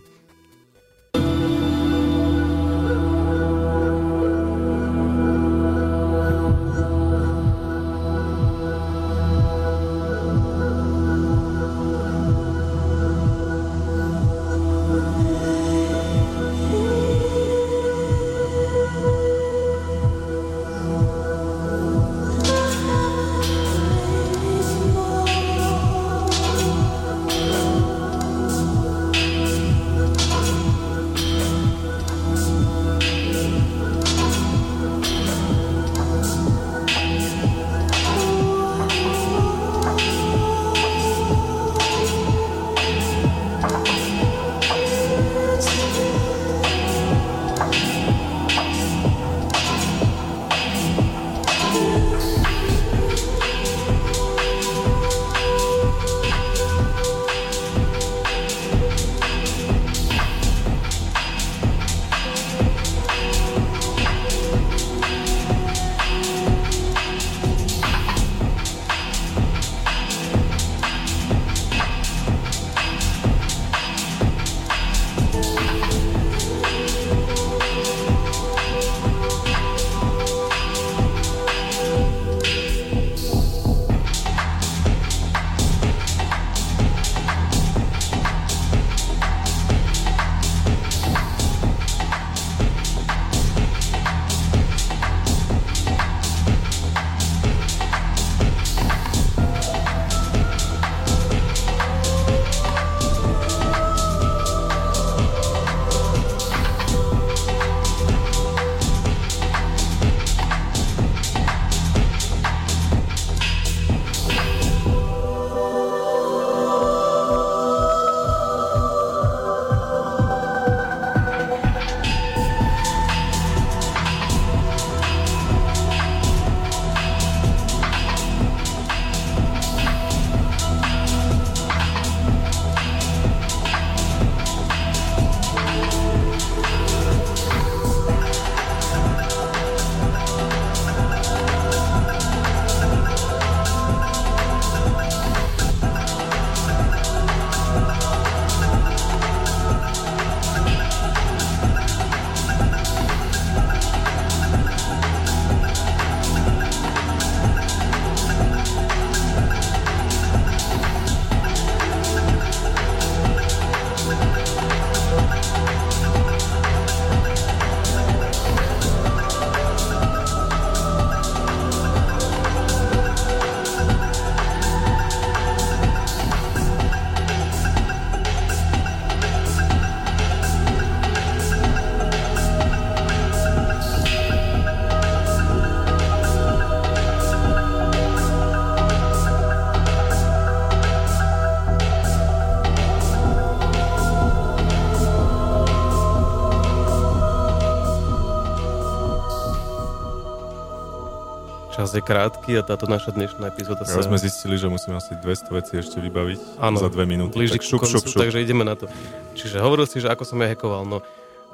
[201.88, 204.04] Čas je krátky a táto naša dnešná epizóda Ja sa...
[204.04, 207.40] sme zistili, že musíme asi 200 vecí ešte vybaviť Áno, za dve minúty.
[207.40, 208.20] blíži Tak šup, koncu, šup, šup.
[208.20, 208.92] takže ideme na to.
[209.40, 211.00] Čiže hovoril si, že ako som ja hackoval, no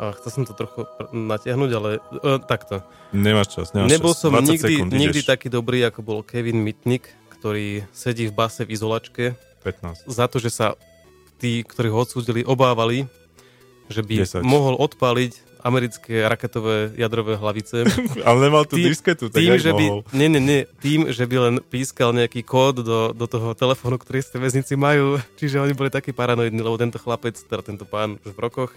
[0.01, 2.81] a chcel som to trochu pr- natiahnuť, ale uh, takto.
[3.13, 4.25] Nemáš čas, nemáš Nebol čas.
[4.25, 5.29] som 20 nikdy, sekúnd, nikdy ideš.
[5.29, 10.09] taký dobrý, ako bol Kevin Mitnick, ktorý sedí v base v izolačke 15.
[10.09, 10.73] za to, že sa
[11.37, 13.05] tí, ktorí ho odsúdili, obávali,
[13.85, 14.41] že by 10.
[14.41, 17.87] mohol odpáliť americké raketové jadrové hlavice.
[18.27, 21.35] Ale nemal tú Tým- disketu, tak tým, že by, nie, nie, nie, tým, že by
[21.39, 25.17] len pískal nejaký kód do, do toho telefónu, ktorý z tej väznici majú.
[25.39, 28.71] Čiže oni boli takí paranoidní, lebo tento chlapec, teda tento pán už v rokoch,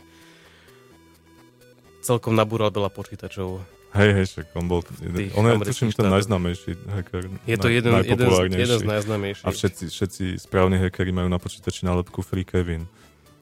[2.07, 3.59] celkom nabúral veľa počítačov.
[3.97, 4.84] Hej, hej, však on bol...
[4.84, 7.32] tých On je, tuším, ten najznámejší hacker.
[7.49, 9.47] Je to jeden, jeden, z, jeden z najznámejších.
[9.47, 12.84] A všetci, všetci správni hackeri majú na počítači nálepku Free Kevin.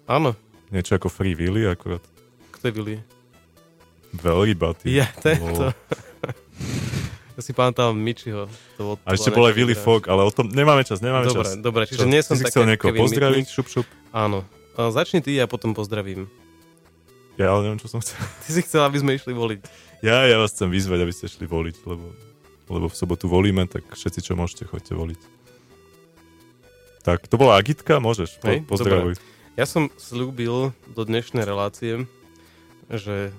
[0.07, 0.39] Áno,
[0.71, 2.03] Niečo ako Free Willy, akurát
[2.65, 2.97] kto je Willy?
[4.15, 4.95] Veľrybatý.
[4.95, 5.67] Ja, to je to.
[7.35, 8.47] Ja si pamätám Mičiho.
[8.79, 9.75] To, bol- A ešte bol aj Willy.
[9.75, 11.59] Fogg, ale o tom nemáme čas, nemáme Dobre, čas.
[11.59, 13.87] dobre, čiže nie som ty chcel niekoho pozdraviť, šup, šup.
[14.15, 14.47] Áno.
[14.79, 16.31] A začni ty a potom pozdravím.
[17.35, 18.15] Ja ale neviem, čo som chcel.
[18.47, 19.61] Ty si chcel, aby sme išli voliť.
[20.07, 22.07] Ja, ja vás chcem vyzvať, aby ste šli voliť, lebo,
[22.71, 25.21] lebo v sobotu volíme, tak všetci, čo môžete, choďte voliť.
[27.03, 29.19] Tak, to bola Agitka, môžeš, po, Hej, pozdravuj.
[29.59, 32.07] Ja som slúbil do dnešnej relácie,
[32.87, 33.35] že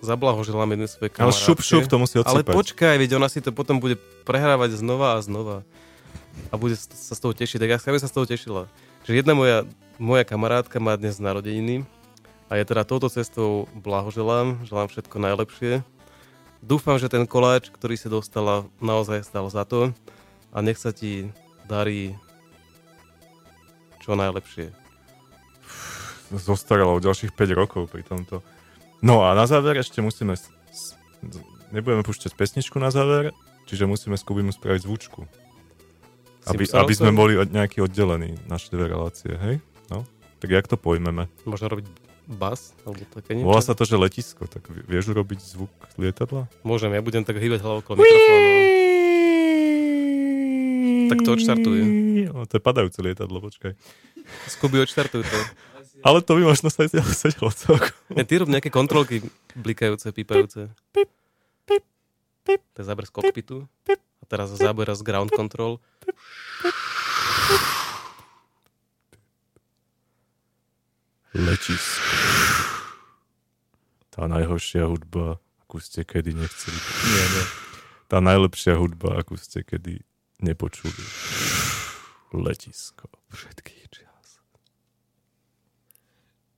[0.00, 1.44] zablahoželám jednej svojej Ale kamarátke.
[1.44, 2.54] šup, šup, to musí Ale odsúpať.
[2.56, 5.62] počkaj, veď ona si to potom bude prehrávať znova a znova.
[6.50, 7.58] A bude sa z toho tešiť.
[7.60, 8.66] Tak ja sa z toho tešila.
[9.04, 9.68] Že jedna moja,
[10.00, 11.84] moja kamarátka má dnes narodeniny
[12.50, 15.72] a ja teda touto cestou blahoželám, želám všetko najlepšie.
[16.60, 19.96] Dúfam, že ten koláč, ktorý si dostala, naozaj stal za to
[20.52, 21.30] a nech sa ti
[21.64, 22.18] darí
[24.02, 24.72] čo najlepšie.
[26.30, 28.42] Zostarala o ďalších 5 rokov pri tomto.
[29.00, 30.34] No a na záver ešte musíme...
[30.34, 30.92] s- s-
[31.70, 33.30] Nebudeme púšťať pesničku na záver,
[33.64, 35.22] čiže musíme s Kubimu spraviť zvučku.
[36.44, 39.62] Aby, aby sme boli od- nejaký oddelení, naše dve relácie, hej?
[39.86, 40.02] No,
[40.36, 41.30] tak jak to pojmeme?
[41.44, 41.86] Možno robiť
[42.26, 43.46] bas alebo také niečo?
[43.46, 46.50] Volá sa to, že letisko, tak vie- vieš urobiť zvuk lietadla?
[46.60, 48.50] Môžem, ja budem tak hýbať hlavou okolo mikrofónu.
[51.06, 51.78] Tak to odštartuj.
[52.30, 53.74] O, to je padajúce lietadlo, počkaj.
[54.48, 55.38] Skuby, odštartuj to.
[56.00, 57.92] Ale to by možno sa sedelo celkom.
[58.16, 59.20] Ja, ty rob nejaké kontrolky
[59.52, 60.72] blikajúce, pípajúce.
[62.48, 63.68] To je záber z kokpitu.
[64.20, 65.78] A teraz záber z ground control.
[71.30, 72.02] Letisko.
[74.10, 76.74] Tá najhoršia hudba, akú ste kedy nechceli.
[77.06, 77.44] Nie, nie.
[78.10, 80.02] Tá najlepšia hudba, akú ste kedy
[80.42, 81.04] nepočuli.
[82.34, 83.06] Letisko.
[83.30, 84.09] Všetkých čias.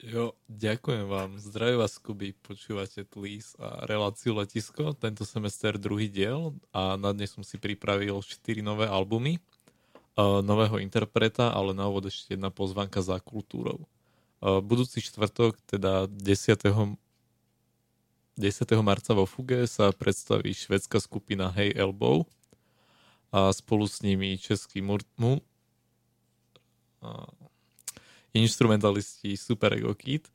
[0.02, 1.38] Jo, ďakujem vám.
[1.38, 2.34] Zdraví vás, Kuby.
[2.34, 4.98] Počúvate Tlis a reláciu Letisko.
[4.98, 9.38] Tento semester druhý diel a na dnes som si pripravil 4 nové albumy
[10.18, 13.86] uh, nového interpreta, ale na úvod ešte jedna pozvanka za kultúrou.
[14.42, 16.66] Uh, budúci štvrtok, teda 10.
[16.66, 16.98] 10.
[18.82, 22.26] marca vo Fuge sa predstaví švedská skupina Hey Elbow
[23.30, 25.46] a spolu s nimi český mur- mu-
[27.06, 27.41] a-
[28.32, 30.28] instrumentalisti Super Ego Kid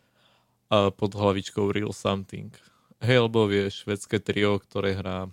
[0.70, 2.54] a pod hlavičkou Real Something.
[3.02, 5.30] Hey Elbow je švedské trio, ktoré hrá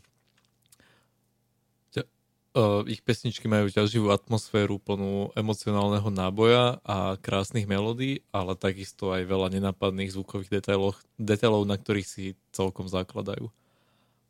[2.54, 9.26] uh, ich pesničky majú ťaživú atmosféru plnú emocionálneho náboja a krásnych melódií, ale takisto aj
[9.26, 13.50] veľa nenápadných zvukových detailov, detailov na ktorých si celkom zakladajú.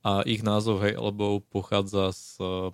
[0.04, 0.96] A ich názov Hey
[1.48, 2.72] pochádza z uh,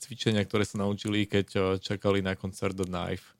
[0.00, 3.39] cvičenia, ktoré sa naučili, keď uh, čakali na koncert The Knife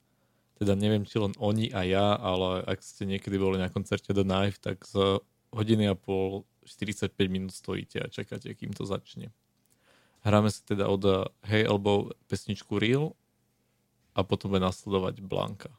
[0.61, 4.29] teda neviem, či len oni a ja, ale ak ste niekedy boli na koncerte The
[4.29, 5.25] Knife, tak z
[5.57, 9.33] hodiny a pol 45 minút stojíte a čakáte, kým to začne.
[10.21, 13.17] Hráme si teda od Hey Elbow pesničku Real
[14.13, 15.73] a potom bude nasledovať Blanka.